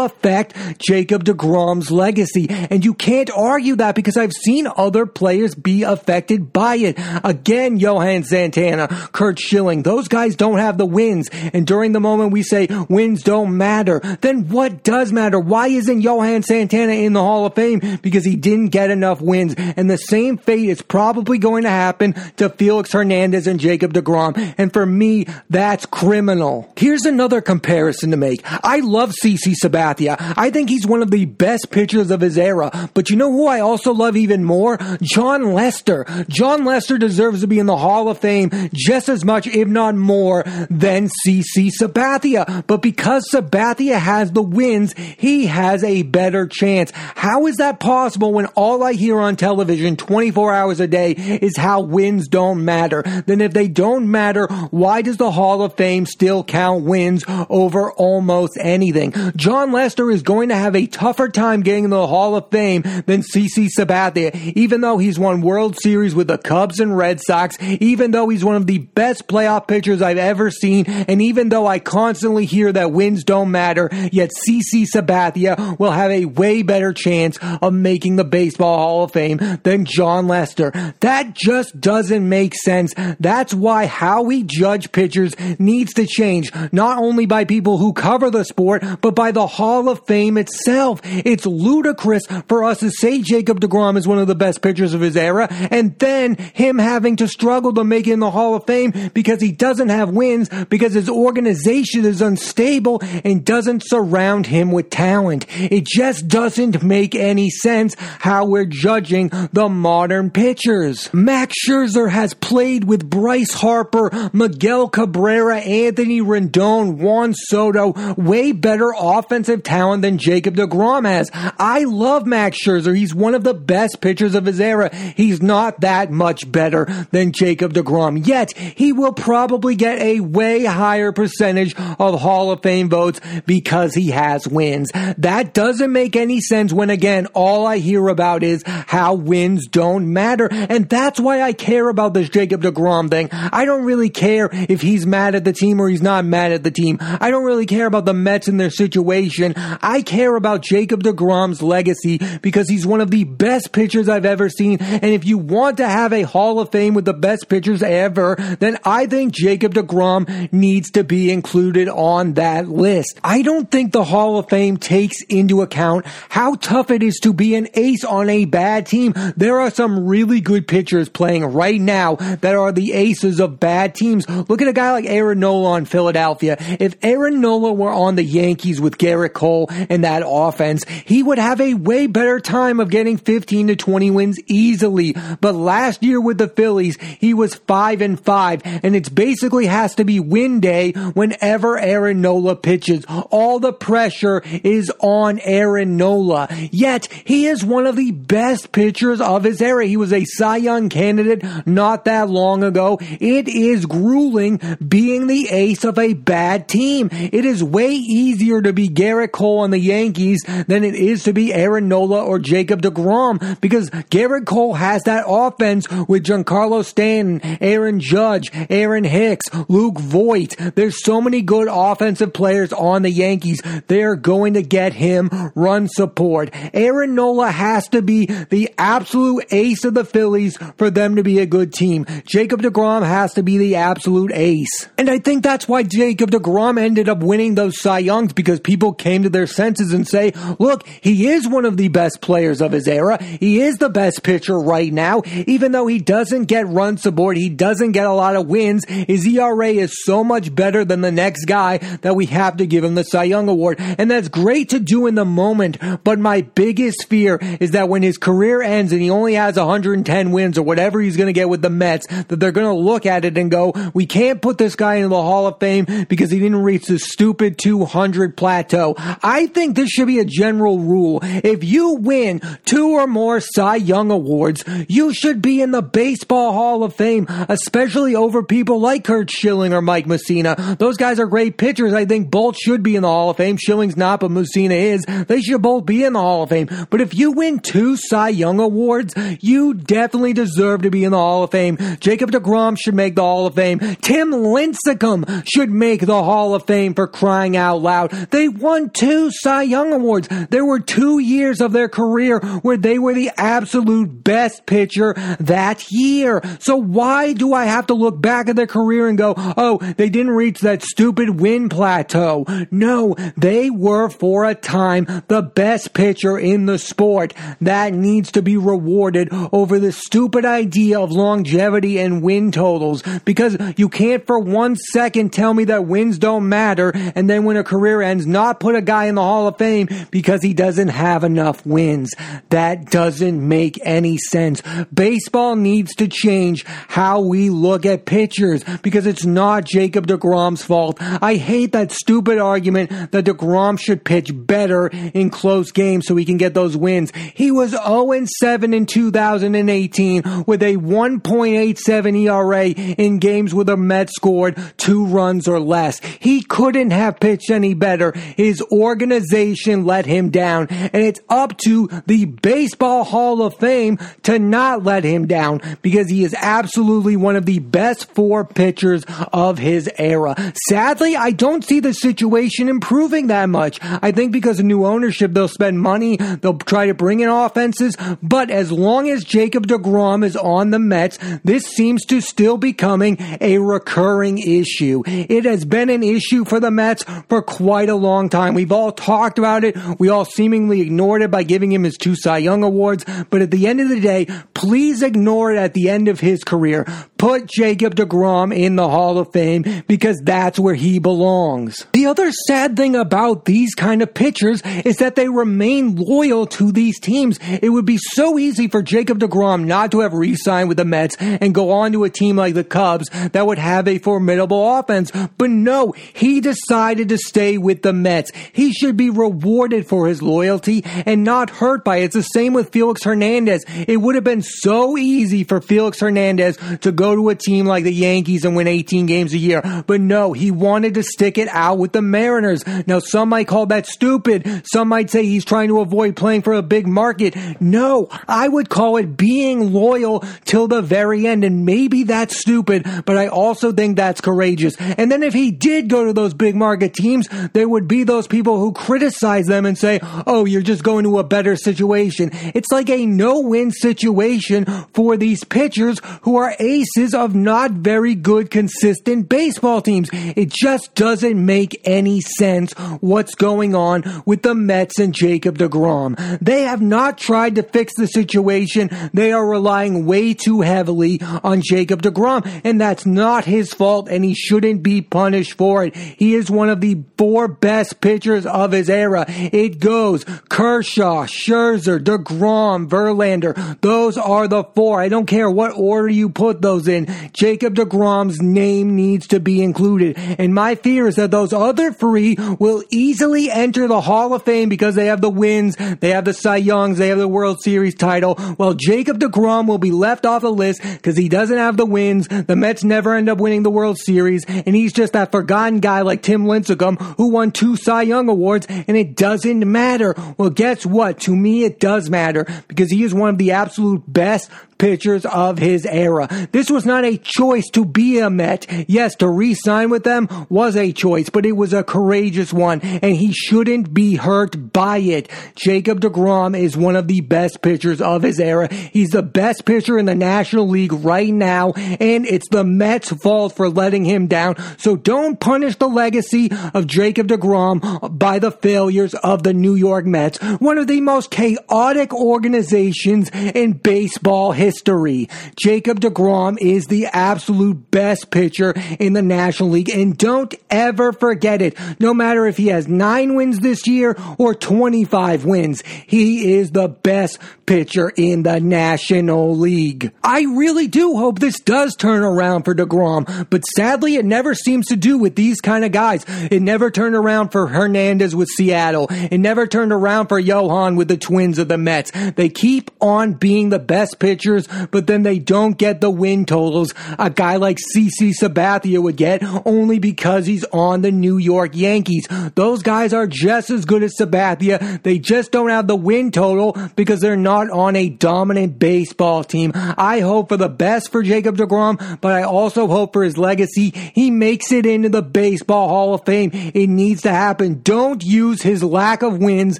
affect 0.00 0.54
Jacob 0.78 1.24
DeGrom's 1.24 1.90
legacy. 1.90 2.46
And 2.48 2.84
you 2.84 2.94
can't 2.94 3.30
argue 3.30 3.76
that 3.76 3.94
because 3.94 4.16
I've 4.16 4.32
seen 4.32 4.66
other 4.76 5.06
players 5.06 5.54
be 5.54 5.84
affected 5.84 6.52
by 6.52 6.76
it. 6.76 6.98
Again, 7.24 7.78
Johan 7.78 8.24
Santana, 8.24 8.71
Curt 9.12 9.38
Schilling, 9.38 9.82
those 9.82 10.08
guys 10.08 10.36
don't 10.36 10.58
have 10.58 10.78
the 10.78 10.86
wins. 10.86 11.28
And 11.52 11.66
during 11.66 11.92
the 11.92 12.00
moment 12.00 12.32
we 12.32 12.42
say 12.42 12.68
wins 12.88 13.22
don't 13.22 13.56
matter, 13.56 14.00
then 14.20 14.48
what 14.48 14.82
does 14.82 15.12
matter? 15.12 15.38
Why 15.38 15.68
isn't 15.68 16.00
Johan 16.00 16.42
Santana 16.42 16.92
in 16.92 17.12
the 17.12 17.22
Hall 17.22 17.46
of 17.46 17.54
Fame? 17.54 17.98
Because 18.02 18.24
he 18.24 18.36
didn't 18.36 18.68
get 18.68 18.90
enough 18.90 19.20
wins. 19.20 19.54
And 19.56 19.90
the 19.90 19.96
same 19.96 20.38
fate 20.38 20.68
is 20.68 20.82
probably 20.82 21.38
going 21.38 21.64
to 21.64 21.70
happen 21.70 22.14
to 22.36 22.48
Felix 22.48 22.92
Hernandez 22.92 23.46
and 23.46 23.60
Jacob 23.60 23.92
DeGrom. 23.92 24.54
And 24.58 24.72
for 24.72 24.86
me, 24.86 25.26
that's 25.50 25.86
criminal. 25.86 26.72
Here's 26.76 27.04
another 27.04 27.40
comparison 27.40 28.10
to 28.10 28.16
make. 28.16 28.42
I 28.44 28.80
love 28.80 29.12
CC 29.22 29.54
Sabathia. 29.62 30.16
I 30.36 30.50
think 30.50 30.68
he's 30.68 30.86
one 30.86 31.02
of 31.02 31.10
the 31.10 31.24
best 31.24 31.70
pitchers 31.70 32.10
of 32.10 32.20
his 32.20 32.38
era. 32.38 32.90
But 32.94 33.10
you 33.10 33.16
know 33.16 33.30
who 33.30 33.46
I 33.46 33.60
also 33.60 33.92
love 33.92 34.16
even 34.16 34.44
more? 34.44 34.78
Jon 35.02 35.52
Lester. 35.52 36.04
Jon 36.28 36.64
Lester 36.64 36.98
deserves 36.98 37.42
to 37.42 37.46
be 37.46 37.58
in 37.58 37.66
the 37.66 37.76
Hall 37.76 38.08
of 38.08 38.18
Fame 38.18 38.50
just 38.72 39.08
as 39.08 39.24
much, 39.24 39.46
if 39.46 39.68
not 39.68 39.94
more, 39.94 40.44
than 40.70 41.08
CC 41.26 41.70
Sabathia. 41.80 42.66
But 42.66 42.82
because 42.82 43.28
Sabathia 43.32 43.98
has 43.98 44.32
the 44.32 44.42
wins, 44.42 44.94
he 44.94 45.46
has 45.46 45.82
a 45.84 46.02
better 46.02 46.46
chance. 46.46 46.90
How 46.94 47.46
is 47.46 47.56
that 47.56 47.80
possible 47.80 48.32
when 48.32 48.46
all 48.46 48.82
I 48.82 48.92
hear 48.92 49.18
on 49.18 49.36
television 49.36 49.96
24 49.96 50.54
hours 50.54 50.80
a 50.80 50.86
day 50.86 51.12
is 51.12 51.56
how 51.56 51.80
wins 51.80 52.28
don't 52.28 52.64
matter? 52.64 53.02
Then 53.26 53.40
if 53.40 53.52
they 53.52 53.68
don't 53.68 54.10
matter, 54.10 54.46
why 54.70 55.02
does 55.02 55.16
the 55.16 55.30
Hall 55.30 55.62
of 55.62 55.74
Fame 55.74 56.06
still 56.06 56.44
count 56.44 56.84
wins 56.84 57.24
over 57.28 57.92
almost 57.92 58.58
anything? 58.60 59.12
Jon 59.36 59.72
Lester 59.72 60.10
is 60.10 60.22
going 60.22 60.48
to 60.48 60.56
have 60.56 60.76
a 60.76 60.86
tougher 60.86 61.28
time 61.28 61.62
getting 61.62 61.84
in 61.84 61.90
the 61.90 62.06
Hall 62.06 62.36
of 62.36 62.50
Fame 62.50 62.82
than 62.82 63.22
CC 63.22 63.68
Sabathia, 63.76 64.34
even 64.54 64.80
though 64.80 64.98
he's 64.98 65.18
won 65.18 65.40
World 65.40 65.76
Series 65.80 66.14
with 66.14 66.28
the 66.28 66.38
Cubs 66.38 66.80
and 66.80 66.96
Red 66.96 67.20
Sox, 67.20 67.56
even 67.60 68.10
though 68.10 68.28
he's 68.28 68.44
one 68.52 68.60
of 68.60 68.66
the 68.66 68.78
best 68.78 69.26
playoff 69.28 69.66
pitchers 69.66 70.02
I've 70.02 70.18
ever 70.18 70.50
seen, 70.50 70.84
and 70.86 71.22
even 71.22 71.48
though 71.48 71.66
I 71.66 71.78
constantly 71.78 72.44
hear 72.44 72.70
that 72.70 72.92
wins 72.92 73.24
don't 73.24 73.50
matter, 73.50 73.88
yet 74.12 74.30
CC 74.46 74.84
Sabathia 74.94 75.78
will 75.78 75.90
have 75.90 76.10
a 76.10 76.26
way 76.26 76.62
better 76.62 76.92
chance 76.92 77.38
of 77.62 77.72
making 77.72 78.16
the 78.16 78.24
Baseball 78.24 78.76
Hall 78.76 79.04
of 79.04 79.12
Fame 79.12 79.38
than 79.62 79.86
Jon 79.86 80.28
Lester. 80.28 80.70
That 81.00 81.34
just 81.34 81.80
doesn't 81.80 82.28
make 82.28 82.54
sense. 82.54 82.92
That's 83.18 83.54
why 83.54 83.86
how 83.86 84.22
we 84.22 84.42
judge 84.42 84.92
pitchers 84.92 85.34
needs 85.58 85.94
to 85.94 86.06
change, 86.06 86.52
not 86.72 86.98
only 86.98 87.24
by 87.24 87.46
people 87.46 87.78
who 87.78 87.94
cover 87.94 88.30
the 88.30 88.44
sport, 88.44 88.84
but 89.00 89.14
by 89.14 89.32
the 89.32 89.46
Hall 89.46 89.88
of 89.88 90.06
Fame 90.06 90.36
itself. 90.36 91.00
It's 91.04 91.46
ludicrous 91.46 92.24
for 92.48 92.64
us 92.64 92.80
to 92.80 92.90
say 92.90 93.22
Jacob 93.22 93.60
DeGrom 93.60 93.96
is 93.96 94.06
one 94.06 94.18
of 94.18 94.26
the 94.26 94.34
best 94.34 94.60
pitchers 94.60 94.92
of 94.92 95.00
his 95.00 95.16
era, 95.16 95.48
and 95.50 95.98
then 95.98 96.34
him 96.34 96.78
having 96.78 97.16
to 97.16 97.26
struggle 97.26 97.72
to 97.72 97.84
make 97.84 98.06
it 98.06 98.12
in 98.12 98.20
the 98.20 98.30
Hall 98.30 98.41
of 98.50 98.66
Fame 98.66 99.10
because 99.14 99.40
he 99.40 99.52
doesn't 99.52 99.88
have 99.88 100.10
wins, 100.10 100.48
because 100.68 100.92
his 100.92 101.08
organization 101.08 102.04
is 102.04 102.20
unstable 102.20 103.00
and 103.24 103.44
doesn't 103.44 103.82
surround 103.86 104.46
him 104.46 104.70
with 104.72 104.90
talent. 104.90 105.46
It 105.58 105.86
just 105.86 106.28
doesn't 106.28 106.82
make 106.82 107.14
any 107.14 107.50
sense 107.50 107.94
how 107.98 108.44
we're 108.46 108.64
judging 108.64 109.30
the 109.52 109.68
modern 109.68 110.30
pitchers. 110.30 111.12
Max 111.12 111.56
Scherzer 111.66 112.10
has 112.10 112.34
played 112.34 112.84
with 112.84 113.08
Bryce 113.08 113.54
Harper, 113.54 114.30
Miguel 114.32 114.88
Cabrera, 114.88 115.58
Anthony 115.58 116.20
Rendon, 116.20 116.96
Juan 116.98 117.34
Soto, 117.34 117.92
way 118.14 118.52
better 118.52 118.92
offensive 118.98 119.62
talent 119.62 120.02
than 120.02 120.18
Jacob 120.18 120.56
DeGrom 120.56 121.06
has. 121.06 121.30
I 121.32 121.84
love 121.84 122.26
Max 122.26 122.58
Scherzer. 122.64 122.96
He's 122.96 123.14
one 123.14 123.34
of 123.34 123.44
the 123.44 123.54
best 123.54 124.00
pitchers 124.00 124.34
of 124.34 124.46
his 124.46 124.60
era. 124.60 124.94
He's 124.94 125.42
not 125.42 125.80
that 125.80 126.10
much 126.10 126.50
better 126.50 126.86
than 127.10 127.32
Jacob 127.32 127.74
DeGrom. 127.74 128.26
Yet, 128.32 128.56
he 128.56 128.94
will 128.94 129.12
probably 129.12 129.74
get 129.74 130.00
a 130.00 130.20
way 130.20 130.64
higher 130.64 131.12
percentage 131.12 131.76
of 131.76 132.18
Hall 132.18 132.50
of 132.50 132.62
Fame 132.62 132.88
votes 132.88 133.20
because 133.44 133.94
he 133.94 134.08
has 134.08 134.48
wins. 134.48 134.90
That 135.18 135.52
doesn't 135.52 135.92
make 135.92 136.16
any 136.16 136.40
sense 136.40 136.72
when 136.72 136.88
again, 136.88 137.26
all 137.34 137.66
I 137.66 137.76
hear 137.76 138.08
about 138.08 138.42
is 138.42 138.62
how 138.66 139.12
wins 139.12 139.66
don't 139.66 140.14
matter. 140.14 140.48
And 140.50 140.88
that's 140.88 141.20
why 141.20 141.42
I 141.42 141.52
care 141.52 141.90
about 141.90 142.14
this 142.14 142.30
Jacob 142.30 142.62
DeGrom 142.62 143.10
thing. 143.10 143.28
I 143.30 143.66
don't 143.66 143.84
really 143.84 144.08
care 144.08 144.48
if 144.50 144.80
he's 144.80 145.04
mad 145.04 145.34
at 145.34 145.44
the 145.44 145.52
team 145.52 145.78
or 145.78 145.90
he's 145.90 146.00
not 146.00 146.24
mad 146.24 146.52
at 146.52 146.64
the 146.64 146.70
team. 146.70 146.96
I 147.02 147.30
don't 147.30 147.44
really 147.44 147.66
care 147.66 147.84
about 147.84 148.06
the 148.06 148.14
Mets 148.14 148.48
and 148.48 148.58
their 148.58 148.70
situation. 148.70 149.52
I 149.56 150.00
care 150.00 150.36
about 150.36 150.62
Jacob 150.62 151.02
DeGrom's 151.02 151.60
legacy 151.60 152.18
because 152.40 152.66
he's 152.66 152.86
one 152.86 153.02
of 153.02 153.10
the 153.10 153.24
best 153.24 153.72
pitchers 153.72 154.08
I've 154.08 154.24
ever 154.24 154.48
seen. 154.48 154.78
And 154.80 155.04
if 155.04 155.26
you 155.26 155.36
want 155.36 155.76
to 155.76 155.86
have 155.86 156.14
a 156.14 156.22
Hall 156.22 156.60
of 156.60 156.72
Fame 156.72 156.94
with 156.94 157.04
the 157.04 157.12
best 157.12 157.50
pitchers 157.50 157.82
ever, 157.82 158.11
then 158.14 158.78
I 158.84 159.06
think 159.06 159.32
Jacob 159.32 159.74
DeGrom 159.74 160.52
needs 160.52 160.90
to 160.92 161.04
be 161.04 161.30
included 161.30 161.88
on 161.88 162.34
that 162.34 162.68
list. 162.68 163.20
I 163.24 163.42
don't 163.42 163.70
think 163.70 163.92
the 163.92 164.04
Hall 164.04 164.38
of 164.38 164.48
Fame 164.48 164.76
takes 164.76 165.22
into 165.28 165.62
account 165.62 166.06
how 166.28 166.54
tough 166.56 166.90
it 166.90 167.02
is 167.02 167.18
to 167.20 167.32
be 167.32 167.54
an 167.54 167.68
ace 167.74 168.04
on 168.04 168.28
a 168.28 168.44
bad 168.44 168.86
team. 168.86 169.14
There 169.36 169.60
are 169.60 169.70
some 169.70 170.06
really 170.06 170.40
good 170.40 170.68
pitchers 170.68 171.08
playing 171.08 171.44
right 171.44 171.80
now 171.80 172.16
that 172.16 172.54
are 172.54 172.72
the 172.72 172.92
aces 172.92 173.40
of 173.40 173.60
bad 173.60 173.94
teams. 173.94 174.28
Look 174.28 174.62
at 174.62 174.68
a 174.68 174.72
guy 174.72 174.92
like 174.92 175.06
Aaron 175.06 175.40
Nola 175.40 175.70
on 175.70 175.84
Philadelphia. 175.84 176.56
If 176.58 176.96
Aaron 177.02 177.40
Nola 177.40 177.72
were 177.72 177.92
on 177.92 178.16
the 178.16 178.24
Yankees 178.24 178.80
with 178.80 178.98
Gerrit 178.98 179.32
Cole 179.32 179.68
and 179.70 180.04
that 180.04 180.22
offense, 180.26 180.84
he 180.84 181.22
would 181.22 181.38
have 181.38 181.60
a 181.60 181.74
way 181.74 182.06
better 182.06 182.40
time 182.40 182.80
of 182.80 182.90
getting 182.90 183.16
15 183.16 183.68
to 183.68 183.76
20 183.76 184.10
wins 184.10 184.38
easily. 184.46 185.14
But 185.40 185.54
last 185.54 186.02
year 186.02 186.20
with 186.20 186.38
the 186.38 186.48
Phillies, 186.48 187.00
he 187.00 187.34
was 187.34 187.54
5 187.54 188.01
and 188.02 188.20
5 188.20 188.62
and 188.64 188.96
it 188.96 189.14
basically 189.14 189.66
has 189.66 189.94
to 189.96 190.04
be 190.04 190.20
win 190.20 190.60
day 190.60 190.92
whenever 190.92 191.78
Aaron 191.78 192.20
Nola 192.20 192.56
pitches. 192.56 193.04
All 193.30 193.58
the 193.58 193.72
pressure 193.72 194.42
is 194.62 194.92
on 195.00 195.38
Aaron 195.40 195.96
Nola. 195.96 196.48
Yet 196.70 197.06
he 197.24 197.46
is 197.46 197.64
one 197.64 197.86
of 197.86 197.96
the 197.96 198.10
best 198.10 198.72
pitchers 198.72 199.20
of 199.20 199.44
his 199.44 199.60
era. 199.60 199.86
He 199.86 199.96
was 199.96 200.12
a 200.12 200.24
Cy 200.24 200.58
Young 200.58 200.88
candidate 200.88 201.44
not 201.66 202.04
that 202.04 202.28
long 202.28 202.62
ago. 202.62 202.98
It 203.00 203.48
is 203.48 203.86
grueling 203.86 204.60
being 204.86 205.26
the 205.26 205.48
ace 205.50 205.84
of 205.84 205.98
a 205.98 206.14
bad 206.14 206.68
team. 206.68 207.08
It 207.12 207.44
is 207.44 207.62
way 207.62 207.90
easier 207.90 208.62
to 208.62 208.72
be 208.72 208.88
Gerrit 208.88 209.32
Cole 209.32 209.60
on 209.60 209.70
the 209.70 209.78
Yankees 209.78 210.42
than 210.66 210.84
it 210.84 210.94
is 210.94 211.24
to 211.24 211.32
be 211.32 211.52
Aaron 211.52 211.88
Nola 211.88 212.22
or 212.24 212.38
Jacob 212.38 212.82
DeGrom 212.82 213.60
because 213.60 213.90
Gerrit 213.90 214.46
Cole 214.46 214.74
has 214.74 215.02
that 215.04 215.24
offense 215.26 215.88
with 215.90 216.24
Giancarlo 216.24 216.84
Stanton, 216.84 217.40
Aaron 217.60 217.91
Judge, 218.00 218.50
Aaron 218.70 219.04
Hicks, 219.04 219.48
Luke 219.68 219.98
Voit. 219.98 220.54
There's 220.74 221.02
so 221.04 221.20
many 221.20 221.42
good 221.42 221.68
offensive 221.70 222.32
players 222.32 222.72
on 222.72 223.02
the 223.02 223.10
Yankees. 223.10 223.60
They're 223.88 224.16
going 224.16 224.54
to 224.54 224.62
get 224.62 224.92
him 224.92 225.30
run 225.54 225.88
support. 225.88 226.50
Aaron 226.72 227.14
Nola 227.14 227.50
has 227.50 227.88
to 227.88 228.02
be 228.02 228.26
the 228.26 228.72
absolute 228.78 229.44
ace 229.50 229.84
of 229.84 229.94
the 229.94 230.04
Phillies 230.04 230.56
for 230.76 230.90
them 230.90 231.16
to 231.16 231.22
be 231.22 231.38
a 231.38 231.46
good 231.46 231.72
team. 231.72 232.06
Jacob 232.26 232.62
DeGrom 232.62 233.06
has 233.06 233.34
to 233.34 233.42
be 233.42 233.58
the 233.58 233.76
absolute 233.76 234.32
ace. 234.32 234.88
And 234.98 235.10
I 235.10 235.18
think 235.18 235.42
that's 235.42 235.68
why 235.68 235.82
Jacob 235.82 236.30
DeGrom 236.30 236.78
ended 236.78 237.08
up 237.08 237.22
winning 237.22 237.54
those 237.54 237.80
Cy 237.80 238.00
Youngs 238.00 238.32
because 238.32 238.60
people 238.60 238.92
came 238.92 239.22
to 239.22 239.30
their 239.30 239.46
senses 239.46 239.92
and 239.92 240.06
say, 240.06 240.32
look, 240.58 240.86
he 240.86 241.28
is 241.28 241.48
one 241.48 241.64
of 241.64 241.76
the 241.76 241.88
best 241.88 242.20
players 242.20 242.60
of 242.60 242.72
his 242.72 242.88
era. 242.88 243.22
He 243.22 243.60
is 243.60 243.76
the 243.78 243.90
best 243.90 244.22
pitcher 244.22 244.58
right 244.58 244.92
now. 244.92 245.22
Even 245.46 245.72
though 245.72 245.86
he 245.86 245.98
doesn't 245.98 246.44
get 246.44 246.68
run 246.68 246.96
support, 246.96 247.36
he 247.36 247.48
doesn't 247.48 247.81
get 247.90 248.06
a 248.06 248.12
lot 248.12 248.36
of 248.36 248.46
wins. 248.46 248.84
His 248.86 249.26
ERA 249.26 249.68
is 249.68 250.04
so 250.04 250.22
much 250.22 250.54
better 250.54 250.84
than 250.84 251.00
the 251.00 251.10
next 251.10 251.46
guy 251.46 251.78
that 252.02 252.14
we 252.14 252.26
have 252.26 252.58
to 252.58 252.66
give 252.66 252.84
him 252.84 252.94
the 252.94 253.02
Cy 253.02 253.24
Young 253.24 253.48
Award. 253.48 253.78
And 253.80 254.08
that's 254.08 254.28
great 254.28 254.68
to 254.68 254.78
do 254.78 255.08
in 255.08 255.16
the 255.16 255.24
moment. 255.24 255.78
But 256.04 256.20
my 256.20 256.42
biggest 256.42 257.08
fear 257.08 257.38
is 257.58 257.72
that 257.72 257.88
when 257.88 258.02
his 258.02 258.18
career 258.18 258.62
ends 258.62 258.92
and 258.92 259.02
he 259.02 259.10
only 259.10 259.34
has 259.34 259.56
110 259.56 260.30
wins 260.30 260.58
or 260.58 260.62
whatever 260.62 261.00
he's 261.00 261.16
going 261.16 261.26
to 261.26 261.32
get 261.32 261.48
with 261.48 261.62
the 261.62 261.70
Mets, 261.70 262.06
that 262.06 262.38
they're 262.38 262.52
going 262.52 262.66
to 262.66 262.80
look 262.80 263.06
at 263.06 263.24
it 263.24 263.36
and 263.36 263.50
go, 263.50 263.72
we 263.94 264.06
can't 264.06 264.40
put 264.40 264.58
this 264.58 264.76
guy 264.76 264.96
into 264.96 265.08
the 265.08 265.22
Hall 265.22 265.46
of 265.46 265.58
Fame 265.58 265.86
because 266.08 266.30
he 266.30 266.38
didn't 266.38 266.62
reach 266.62 266.86
the 266.86 266.98
stupid 266.98 267.58
200 267.58 268.36
plateau. 268.36 268.94
I 268.98 269.46
think 269.48 269.74
this 269.74 269.90
should 269.90 270.06
be 270.06 270.18
a 270.20 270.24
general 270.24 270.78
rule. 270.78 271.20
If 271.22 271.64
you 271.64 271.94
win 271.94 272.40
two 272.64 272.90
or 272.90 273.06
more 273.06 273.40
Cy 273.40 273.76
Young 273.76 274.10
Awards, 274.10 274.64
you 274.88 275.12
should 275.12 275.42
be 275.42 275.60
in 275.62 275.70
the 275.70 275.82
Baseball 275.82 276.52
Hall 276.52 276.84
of 276.84 276.94
Fame, 276.94 277.26
especially 277.48 277.71
over 277.74 278.42
people 278.42 278.80
like 278.80 279.04
Curt 279.04 279.30
Schilling 279.30 279.72
or 279.72 279.82
Mike 279.82 280.06
Mussina. 280.06 280.78
Those 280.78 280.96
guys 280.96 281.18
are 281.18 281.26
great 281.26 281.56
pitchers. 281.56 281.92
I 281.92 282.04
think 282.04 282.30
both 282.30 282.56
should 282.56 282.82
be 282.82 282.96
in 282.96 283.02
the 283.02 283.08
Hall 283.08 283.30
of 283.30 283.36
Fame. 283.36 283.56
Schilling's 283.56 283.96
not, 283.96 284.20
but 284.20 284.30
Mussina 284.30 284.72
is. 284.72 285.04
They 285.26 285.40
should 285.40 285.62
both 285.62 285.86
be 285.86 286.04
in 286.04 286.12
the 286.12 286.20
Hall 286.20 286.42
of 286.42 286.50
Fame. 286.50 286.68
But 286.90 287.00
if 287.00 287.14
you 287.14 287.32
win 287.32 287.58
two 287.58 287.96
Cy 287.96 288.28
Young 288.30 288.60
awards, 288.60 289.14
you 289.40 289.74
definitely 289.74 290.32
deserve 290.32 290.82
to 290.82 290.90
be 290.90 291.04
in 291.04 291.12
the 291.12 291.18
Hall 291.18 291.44
of 291.44 291.50
Fame. 291.50 291.78
Jacob 292.00 292.30
DeGrom 292.30 292.78
should 292.78 292.94
make 292.94 293.16
the 293.16 293.22
Hall 293.22 293.46
of 293.46 293.54
Fame. 293.54 293.78
Tim 293.78 294.30
Lincecum 294.30 295.46
should 295.52 295.70
make 295.70 296.00
the 296.02 296.22
Hall 296.22 296.54
of 296.54 296.66
Fame 296.66 296.94
for 296.94 297.06
crying 297.06 297.56
out 297.56 297.82
loud. 297.82 298.10
They 298.30 298.48
won 298.48 298.90
two 298.90 299.30
Cy 299.30 299.62
Young 299.62 299.92
awards. 299.92 300.28
There 300.50 300.64
were 300.64 300.80
two 300.80 301.18
years 301.18 301.60
of 301.60 301.72
their 301.72 301.88
career 301.88 302.40
where 302.62 302.76
they 302.76 302.98
were 302.98 303.14
the 303.14 303.30
absolute 303.36 304.24
best 304.24 304.66
pitcher 304.66 305.14
that 305.40 305.90
year. 305.90 306.40
So 306.60 306.76
why 306.76 307.32
do 307.32 307.54
I 307.54 307.61
have 307.64 307.86
to 307.88 307.94
look 307.94 308.20
back 308.20 308.48
at 308.48 308.56
their 308.56 308.66
career 308.66 309.08
and 309.08 309.18
go, 309.18 309.34
oh, 309.36 309.78
they 309.96 310.08
didn't 310.08 310.32
reach 310.32 310.60
that 310.60 310.82
stupid 310.82 311.40
win 311.40 311.68
plateau? 311.68 312.44
No, 312.70 313.14
they 313.36 313.70
were 313.70 314.08
for 314.08 314.44
a 314.44 314.54
time 314.54 315.06
the 315.28 315.42
best 315.42 315.94
pitcher 315.94 316.38
in 316.38 316.66
the 316.66 316.78
sport. 316.78 317.34
That 317.60 317.92
needs 317.92 318.32
to 318.32 318.42
be 318.42 318.56
rewarded 318.56 319.28
over 319.52 319.78
the 319.78 319.92
stupid 319.92 320.44
idea 320.44 321.00
of 321.00 321.10
longevity 321.10 321.98
and 321.98 322.22
win 322.22 322.52
totals 322.52 323.02
because 323.24 323.56
you 323.76 323.88
can't 323.88 324.26
for 324.26 324.38
one 324.38 324.76
second 324.76 325.32
tell 325.32 325.54
me 325.54 325.64
that 325.64 325.86
wins 325.86 326.18
don't 326.18 326.48
matter 326.48 326.92
and 327.14 327.28
then 327.28 327.44
when 327.44 327.56
a 327.56 327.64
career 327.64 328.02
ends 328.02 328.26
not 328.26 328.60
put 328.60 328.74
a 328.74 328.82
guy 328.82 329.06
in 329.06 329.14
the 329.14 329.22
Hall 329.22 329.48
of 329.48 329.58
Fame 329.58 329.88
because 330.10 330.42
he 330.42 330.54
doesn't 330.54 330.88
have 330.88 331.24
enough 331.24 331.64
wins. 331.66 332.12
That 332.50 332.90
doesn't 332.90 333.46
make 333.46 333.78
any 333.82 334.18
sense. 334.18 334.62
Baseball 334.92 335.56
needs 335.56 335.94
to 335.96 336.08
change 336.08 336.64
how 336.66 337.20
we 337.20 337.50
look 337.52 337.86
at 337.86 338.06
pitchers 338.06 338.64
because 338.82 339.06
it's 339.06 339.24
not 339.24 339.64
Jacob 339.64 340.06
DeGrom's 340.06 340.62
fault. 340.62 340.96
I 341.00 341.36
hate 341.36 341.72
that 341.72 341.92
stupid 341.92 342.38
argument 342.38 343.12
that 343.12 343.24
DeGrom 343.24 343.78
should 343.78 344.04
pitch 344.04 344.30
better 344.34 344.88
in 344.88 345.30
close 345.30 345.70
games 345.72 346.06
so 346.06 346.16
he 346.16 346.24
can 346.24 346.36
get 346.36 346.54
those 346.54 346.76
wins. 346.76 347.12
He 347.34 347.50
was 347.50 347.70
0 347.70 348.24
7 348.40 348.74
in 348.74 348.86
2018 348.86 350.44
with 350.46 350.62
a 350.62 350.76
1.87 350.76 352.22
ERA 352.22 352.68
in 352.68 353.18
games 353.18 353.54
where 353.54 353.64
the 353.64 353.76
Mets 353.76 354.14
scored 354.14 354.60
two 354.76 355.06
runs 355.06 355.48
or 355.48 355.60
less. 355.60 356.00
He 356.00 356.42
couldn't 356.42 356.90
have 356.90 357.20
pitched 357.20 357.50
any 357.50 357.74
better. 357.74 358.12
His 358.12 358.62
organization 358.72 359.84
let 359.84 360.06
him 360.06 360.30
down 360.30 360.68
and 360.70 361.02
it's 361.02 361.20
up 361.28 361.56
to 361.58 361.88
the 362.06 362.24
Baseball 362.26 363.04
Hall 363.04 363.42
of 363.42 363.56
Fame 363.56 363.98
to 364.22 364.38
not 364.38 364.84
let 364.84 365.04
him 365.04 365.26
down 365.26 365.60
because 365.82 366.08
he 366.08 366.24
is 366.24 366.34
absolutely 366.38 367.16
one 367.16 367.36
of 367.36 367.41
the 367.46 367.60
best 367.60 368.12
four 368.12 368.44
pitchers 368.44 369.04
of 369.32 369.58
his 369.58 369.88
era. 369.96 370.34
Sadly, 370.68 371.16
I 371.16 371.30
don't 371.30 371.64
see 371.64 371.80
the 371.80 371.94
situation 371.94 372.68
improving 372.68 373.28
that 373.28 373.48
much. 373.48 373.78
I 373.80 374.10
think 374.10 374.32
because 374.32 374.58
of 374.58 374.64
new 374.64 374.84
ownership, 374.86 375.32
they'll 375.32 375.46
spend 375.46 375.80
money, 375.80 376.16
they'll 376.16 376.58
try 376.58 376.86
to 376.86 376.94
bring 376.94 377.20
in 377.20 377.28
offenses, 377.28 377.96
but 378.22 378.50
as 378.50 378.72
long 378.72 379.08
as 379.08 379.22
Jacob 379.22 379.68
DeGrom 379.68 380.24
is 380.24 380.36
on 380.36 380.70
the 380.70 380.78
Mets, 380.80 381.18
this 381.44 381.62
seems 381.62 382.04
to 382.06 382.20
still 382.20 382.58
be 382.58 382.72
becoming 382.72 383.18
a 383.42 383.58
recurring 383.58 384.38
issue. 384.38 385.02
It 385.06 385.44
has 385.44 385.66
been 385.66 385.90
an 385.90 386.02
issue 386.02 386.46
for 386.46 386.58
the 386.58 386.70
Mets 386.70 387.04
for 387.28 387.42
quite 387.42 387.90
a 387.90 387.94
long 387.94 388.30
time. 388.30 388.54
We've 388.54 388.72
all 388.72 388.92
talked 388.92 389.38
about 389.38 389.62
it. 389.62 389.76
We 389.98 390.08
all 390.08 390.24
seemingly 390.24 390.80
ignored 390.80 391.20
it 391.20 391.30
by 391.30 391.42
giving 391.42 391.70
him 391.70 391.84
his 391.84 391.98
two 391.98 392.16
Cy 392.16 392.38
Young 392.38 392.62
awards. 392.62 393.04
But 393.28 393.42
at 393.42 393.50
the 393.50 393.66
end 393.66 393.80
of 393.80 393.90
the 393.90 394.00
day, 394.00 394.26
please 394.54 395.02
ignore 395.02 395.52
it 395.52 395.58
at 395.58 395.74
the 395.74 395.90
end 395.90 396.08
of 396.08 396.20
his 396.20 396.44
career. 396.44 396.86
Put 397.22 397.46
Jacob 397.46 397.94
DeGrom 397.94 398.52
in 398.52 398.74
the 398.74 398.88
Hall 398.88 399.16
of 399.16 399.32
Fame 399.32 399.84
because 399.86 400.20
that's 400.24 400.58
where 400.58 400.74
he 400.74 400.98
belongs. 400.98 401.86
The 401.92 402.06
other 402.06 402.32
sad 402.48 402.76
thing 402.76 402.96
about 402.96 403.44
these 403.44 403.76
kind 403.76 404.02
of 404.02 404.12
pitchers 404.12 404.60
is 404.84 404.96
that 404.96 405.14
they 405.14 405.28
remain 405.28 405.94
loyal 405.94 406.46
to 406.46 406.72
these 406.72 406.98
teams. 406.98 407.38
It 407.40 407.68
would 407.68 407.84
be 407.84 408.00
so 408.00 408.40
easy 408.40 408.66
for 408.66 408.82
Jacob 408.82 409.20
DeGrom 409.20 409.66
not 409.66 409.92
to 409.92 410.00
have 410.00 410.14
re-signed 410.14 410.68
with 410.68 410.78
the 410.78 410.84
Mets 410.84 411.14
and 411.20 411.54
go 411.54 411.70
on 411.70 411.92
to 411.92 412.02
a 412.02 412.10
team 412.10 412.34
like 412.34 412.54
the 412.54 412.64
Cubs 412.64 413.08
that 413.30 413.46
would 413.46 413.58
have 413.58 413.86
a 413.86 413.98
formidable 413.98 414.76
offense. 414.78 415.12
But 415.38 415.50
no, 415.50 415.92
he 415.92 416.40
decided 416.40 417.08
to 417.10 417.18
stay 417.18 417.56
with 417.56 417.82
the 417.82 417.92
Mets. 417.92 418.32
He 418.52 418.72
should 418.72 418.96
be 418.96 419.10
rewarded 419.10 419.86
for 419.86 420.08
his 420.08 420.22
loyalty 420.22 420.82
and 421.06 421.22
not 421.22 421.50
hurt 421.50 421.84
by 421.84 421.98
it. 421.98 422.06
It's 422.06 422.16
the 422.16 422.22
same 422.22 422.52
with 422.52 422.70
Felix 422.70 423.04
Hernandez. 423.04 423.64
It 423.68 423.98
would 423.98 424.16
have 424.16 424.24
been 424.24 424.42
so 424.42 424.98
easy 424.98 425.44
for 425.44 425.60
Felix 425.60 426.00
Hernandez 426.00 426.58
to 426.80 426.90
go 426.90 427.11
to 427.14 427.28
a 427.28 427.34
team 427.34 427.66
like 427.66 427.84
the 427.84 427.92
Yankees 427.92 428.44
and 428.44 428.56
win 428.56 428.66
18 428.66 429.06
games 429.06 429.32
a 429.32 429.38
year. 429.38 429.84
But 429.86 430.00
no, 430.00 430.32
he 430.32 430.50
wanted 430.50 430.94
to 430.94 431.02
stick 431.02 431.38
it 431.38 431.48
out 431.48 431.78
with 431.78 431.92
the 431.92 432.02
Mariners. 432.02 432.66
Now, 432.86 432.98
some 432.98 433.28
might 433.28 433.48
call 433.48 433.66
that 433.66 433.86
stupid. 433.86 434.62
Some 434.72 434.88
might 434.88 435.10
say 435.10 435.24
he's 435.24 435.44
trying 435.44 435.68
to 435.68 435.80
avoid 435.80 436.16
playing 436.16 436.42
for 436.42 436.52
a 436.52 436.62
big 436.62 436.86
market. 436.86 437.34
No, 437.60 438.08
I 438.28 438.48
would 438.48 438.68
call 438.68 438.96
it 438.96 439.16
being 439.16 439.72
loyal 439.72 440.20
till 440.44 440.68
the 440.68 440.82
very 440.82 441.26
end. 441.26 441.44
And 441.44 441.64
maybe 441.64 442.04
that's 442.04 442.38
stupid, 442.40 442.86
but 443.04 443.16
I 443.16 443.28
also 443.28 443.72
think 443.72 443.96
that's 443.96 444.20
courageous. 444.20 444.76
And 444.78 445.10
then 445.10 445.22
if 445.22 445.34
he 445.34 445.50
did 445.50 445.88
go 445.88 446.04
to 446.04 446.12
those 446.12 446.34
big 446.34 446.54
market 446.54 446.94
teams, 446.94 447.28
there 447.52 447.68
would 447.68 447.88
be 447.88 448.04
those 448.04 448.26
people 448.26 448.58
who 448.58 448.72
criticize 448.72 449.46
them 449.46 449.66
and 449.66 449.76
say, 449.76 450.00
oh, 450.26 450.44
you're 450.44 450.62
just 450.62 450.82
going 450.82 451.04
to 451.04 451.18
a 451.18 451.24
better 451.24 451.56
situation. 451.56 452.30
It's 452.54 452.70
like 452.70 452.90
a 452.90 453.06
no-win 453.06 453.70
situation 453.70 454.64
for 454.92 455.16
these 455.16 455.44
pitchers 455.44 456.00
who 456.22 456.36
are 456.36 456.54
aces 456.58 457.01
of 457.10 457.34
not 457.34 457.72
very 457.72 458.14
good, 458.14 458.50
consistent 458.50 459.28
baseball 459.28 459.82
teams. 459.82 460.08
It 460.12 460.48
just 460.48 460.94
doesn't 460.94 461.44
make 461.44 461.80
any 461.84 462.20
sense 462.20 462.72
what's 463.00 463.34
going 463.34 463.74
on 463.74 464.22
with 464.24 464.42
the 464.42 464.54
Mets 464.54 465.00
and 465.00 465.12
Jacob 465.12 465.58
DeGrom. 465.58 466.38
They 466.40 466.62
have 466.62 466.80
not 466.80 467.18
tried 467.18 467.56
to 467.56 467.64
fix 467.64 467.94
the 467.96 468.06
situation. 468.06 468.88
They 469.12 469.32
are 469.32 469.44
relying 469.46 470.06
way 470.06 470.34
too 470.34 470.60
heavily 470.60 471.20
on 471.42 471.62
Jacob 471.64 472.02
DeGrom, 472.02 472.62
and 472.62 472.80
that's 472.80 473.04
not 473.04 473.44
his 473.44 473.74
fault, 473.74 474.08
and 474.08 474.24
he 474.24 474.34
shouldn't 474.34 474.84
be 474.84 475.02
punished 475.02 475.54
for 475.54 475.84
it. 475.84 475.96
He 475.96 476.34
is 476.34 476.50
one 476.50 476.68
of 476.68 476.80
the 476.80 477.02
four 477.18 477.48
best 477.48 478.00
pitchers 478.00 478.46
of 478.46 478.70
his 478.72 478.88
era. 478.88 479.24
It 479.28 479.80
goes 479.80 480.24
Kershaw, 480.48 481.24
Scherzer, 481.24 481.98
DeGrom, 481.98 482.88
Verlander. 482.88 483.80
Those 483.80 484.16
are 484.16 484.46
the 484.46 484.64
four. 484.64 485.00
I 485.00 485.08
don't 485.08 485.26
care 485.26 485.50
what 485.50 485.72
order 485.74 486.08
you 486.08 486.28
put 486.28 486.60
those 486.60 486.86
in 486.86 486.91
in, 486.92 487.30
Jacob 487.32 487.74
DeGrom's 487.74 488.40
name 488.40 488.94
needs 488.94 489.26
to 489.28 489.40
be 489.40 489.62
included. 489.62 490.16
And 490.18 490.54
my 490.54 490.74
fear 490.74 491.06
is 491.06 491.16
that 491.16 491.30
those 491.30 491.52
other 491.52 491.92
three 491.92 492.36
will 492.58 492.82
easily 492.90 493.50
enter 493.50 493.88
the 493.88 494.00
Hall 494.00 494.34
of 494.34 494.42
Fame 494.42 494.68
because 494.68 494.94
they 494.94 495.06
have 495.06 495.20
the 495.20 495.30
wins, 495.30 495.76
they 495.76 496.10
have 496.10 496.24
the 496.24 496.34
Cy 496.34 496.56
Youngs, 496.56 496.98
they 496.98 497.08
have 497.08 497.18
the 497.18 497.28
World 497.28 497.62
Series 497.62 497.94
title. 497.94 498.36
Well, 498.58 498.74
Jacob 498.74 499.18
DeGrom 499.18 499.66
will 499.66 499.78
be 499.78 499.90
left 499.90 500.26
off 500.26 500.42
the 500.42 500.52
list 500.52 500.82
because 500.82 501.16
he 501.16 501.28
doesn't 501.28 501.56
have 501.56 501.76
the 501.76 501.86
wins. 501.86 502.28
The 502.28 502.56
Mets 502.56 502.84
never 502.84 503.14
end 503.14 503.28
up 503.28 503.38
winning 503.38 503.62
the 503.62 503.70
World 503.70 503.98
Series, 503.98 504.44
and 504.46 504.74
he's 504.74 504.92
just 504.92 505.12
that 505.14 505.32
forgotten 505.32 505.80
guy 505.80 506.02
like 506.02 506.22
Tim 506.22 506.44
Lincecum 506.44 507.00
who 507.16 507.28
won 507.28 507.50
two 507.50 507.76
Cy 507.76 508.02
Young 508.02 508.28
awards, 508.28 508.66
and 508.68 508.96
it 508.96 509.16
doesn't 509.16 509.70
matter. 509.70 510.14
Well, 510.36 510.50
guess 510.50 510.84
what? 510.84 511.20
To 511.20 511.34
me, 511.34 511.64
it 511.64 511.80
does 511.80 512.10
matter 512.10 512.46
because 512.68 512.90
he 512.90 513.04
is 513.04 513.14
one 513.14 513.30
of 513.30 513.38
the 513.38 513.52
absolute 513.52 514.02
best 514.06 514.50
pitchers 514.82 515.24
of 515.26 515.58
his 515.58 515.86
era. 515.86 516.26
This 516.50 516.68
was 516.68 516.84
not 516.84 517.04
a 517.04 517.16
choice 517.16 517.70
to 517.70 517.84
be 517.84 518.18
a 518.18 518.28
Met. 518.28 518.66
Yes, 518.88 519.14
to 519.16 519.28
re-sign 519.28 519.90
with 519.90 520.02
them 520.02 520.28
was 520.48 520.74
a 520.74 520.90
choice, 520.90 521.30
but 521.30 521.46
it 521.46 521.52
was 521.52 521.72
a 521.72 521.84
courageous 521.84 522.52
one, 522.52 522.80
and 522.80 523.14
he 523.14 523.32
shouldn't 523.32 523.94
be 523.94 524.16
hurt 524.16 524.72
by 524.72 524.98
it. 524.98 525.30
Jacob 525.54 526.00
DeGrom 526.00 526.58
is 526.58 526.76
one 526.76 526.96
of 526.96 527.06
the 527.06 527.20
best 527.20 527.62
pitchers 527.62 528.00
of 528.00 528.22
his 528.22 528.40
era. 528.40 528.74
He's 528.74 529.10
the 529.10 529.22
best 529.22 529.64
pitcher 529.66 529.98
in 529.98 530.06
the 530.06 530.16
National 530.16 530.68
League 530.68 530.92
right 530.92 531.32
now, 531.32 531.74
and 531.76 532.26
it's 532.26 532.48
the 532.50 532.64
Mets' 532.64 533.12
fault 533.22 533.54
for 533.54 533.68
letting 533.68 534.04
him 534.04 534.26
down. 534.26 534.56
So 534.78 534.96
don't 534.96 535.38
punish 535.38 535.76
the 535.76 535.88
legacy 535.88 536.50
of 536.74 536.88
Jacob 536.88 537.28
DeGrom 537.28 538.18
by 538.18 538.40
the 538.40 538.50
failures 538.50 539.14
of 539.14 539.44
the 539.44 539.54
New 539.54 539.76
York 539.76 540.06
Mets, 540.06 540.38
one 540.58 540.78
of 540.78 540.88
the 540.88 541.00
most 541.00 541.30
chaotic 541.30 542.12
organizations 542.12 543.30
in 543.30 543.74
baseball 543.74 544.50
history 544.50 544.71
history. 544.72 545.28
Jacob 545.62 546.00
DeGrom 546.00 546.58
is 546.58 546.86
the 546.86 547.06
absolute 547.06 547.90
best 547.90 548.30
pitcher 548.30 548.72
in 548.98 549.12
the 549.12 549.22
National 549.22 549.70
League. 549.70 549.90
And 549.90 550.16
don't 550.16 550.54
ever 550.70 551.12
forget 551.12 551.60
it. 551.60 551.76
No 552.00 552.14
matter 552.14 552.46
if 552.46 552.56
he 552.56 552.68
has 552.68 552.88
nine 552.88 553.34
wins 553.34 553.60
this 553.60 553.86
year 553.86 554.16
or 554.38 554.54
25 554.54 555.44
wins, 555.44 555.82
he 556.06 556.54
is 556.54 556.70
the 556.70 556.88
best 556.88 557.38
pitcher 557.66 558.12
in 558.16 558.42
the 558.42 558.60
National 558.60 559.56
League. 559.56 560.12
I 560.22 560.42
really 560.42 560.88
do 560.88 561.16
hope 561.16 561.38
this 561.38 561.60
does 561.60 561.94
turn 561.96 562.22
around 562.22 562.64
for 562.64 562.74
DeGrom, 562.74 563.48
but 563.50 563.64
sadly 563.76 564.16
it 564.16 564.24
never 564.24 564.54
seems 564.54 564.86
to 564.86 564.96
do 564.96 565.18
with 565.18 565.36
these 565.36 565.60
kind 565.60 565.84
of 565.84 565.92
guys. 565.92 566.24
It 566.50 566.62
never 566.62 566.90
turned 566.90 567.14
around 567.14 567.50
for 567.50 567.66
Hernandez 567.66 568.34
with 568.34 568.48
Seattle. 568.48 569.06
It 569.10 569.38
never 569.38 569.66
turned 569.66 569.92
around 569.92 570.28
for 570.28 570.38
Johan 570.38 570.96
with 570.96 571.08
the 571.08 571.16
Twins 571.16 571.58
of 571.58 571.68
the 571.68 571.78
Mets. 571.78 572.10
They 572.36 572.48
keep 572.48 572.90
on 573.00 573.34
being 573.34 573.70
the 573.70 573.78
best 573.78 574.18
pitchers, 574.18 574.66
but 574.90 575.06
then 575.06 575.22
they 575.22 575.38
don't 575.38 575.78
get 575.78 576.00
the 576.00 576.10
win 576.10 576.44
totals 576.44 576.92
a 577.18 577.30
guy 577.30 577.56
like 577.56 577.78
CC 577.94 578.32
Sabathia 578.38 579.02
would 579.02 579.16
get 579.16 579.42
only 579.66 579.98
because 579.98 580.46
he's 580.46 580.64
on 580.72 581.02
the 581.02 581.10
New 581.10 581.38
York 581.38 581.72
Yankees. 581.74 582.26
Those 582.54 582.82
guys 582.82 583.12
are 583.12 583.26
just 583.26 583.70
as 583.70 583.84
good 583.84 584.02
as 584.02 584.14
Sabathia. 584.18 585.02
They 585.02 585.18
just 585.18 585.52
don't 585.52 585.70
have 585.70 585.86
the 585.86 585.96
win 585.96 586.30
total 586.30 586.76
because 586.96 587.20
they're 587.20 587.36
not 587.36 587.61
on 587.70 587.96
a 587.96 588.08
dominant 588.08 588.78
baseball 588.78 589.44
team. 589.44 589.72
I 589.74 590.20
hope 590.20 590.48
for 590.48 590.56
the 590.56 590.68
best 590.68 591.10
for 591.10 591.22
Jacob 591.22 591.56
DeGrom, 591.56 592.20
but 592.20 592.32
I 592.32 592.42
also 592.42 592.86
hope 592.86 593.12
for 593.12 593.22
his 593.22 593.38
legacy. 593.38 593.90
He 593.90 594.30
makes 594.30 594.72
it 594.72 594.86
into 594.86 595.08
the 595.08 595.22
Baseball 595.22 595.88
Hall 595.88 596.14
of 596.14 596.24
Fame. 596.24 596.50
It 596.52 596.88
needs 596.88 597.22
to 597.22 597.30
happen. 597.30 597.82
Don't 597.82 598.24
use 598.24 598.62
his 598.62 598.82
lack 598.82 599.22
of 599.22 599.38
wins 599.38 599.78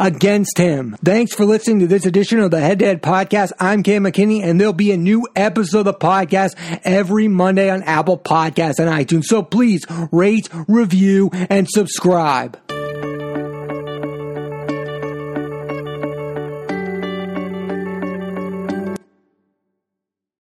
against 0.00 0.58
him. 0.58 0.96
Thanks 1.04 1.34
for 1.34 1.44
listening 1.44 1.80
to 1.80 1.86
this 1.86 2.06
edition 2.06 2.38
of 2.38 2.50
the 2.50 2.60
Head 2.60 2.78
to 2.80 2.86
Head 2.86 3.02
Podcast. 3.02 3.52
I'm 3.58 3.82
Cam 3.82 4.04
McKinney, 4.04 4.42
and 4.42 4.60
there'll 4.60 4.72
be 4.72 4.92
a 4.92 4.96
new 4.96 5.26
episode 5.36 5.80
of 5.80 5.84
the 5.84 5.94
podcast 5.94 6.54
every 6.84 7.28
Monday 7.28 7.70
on 7.70 7.82
Apple 7.82 8.18
Podcasts 8.18 8.78
and 8.78 8.88
iTunes. 8.88 9.24
So 9.24 9.42
please 9.42 9.84
rate, 10.10 10.48
review, 10.68 11.30
and 11.32 11.68
subscribe. 11.68 12.71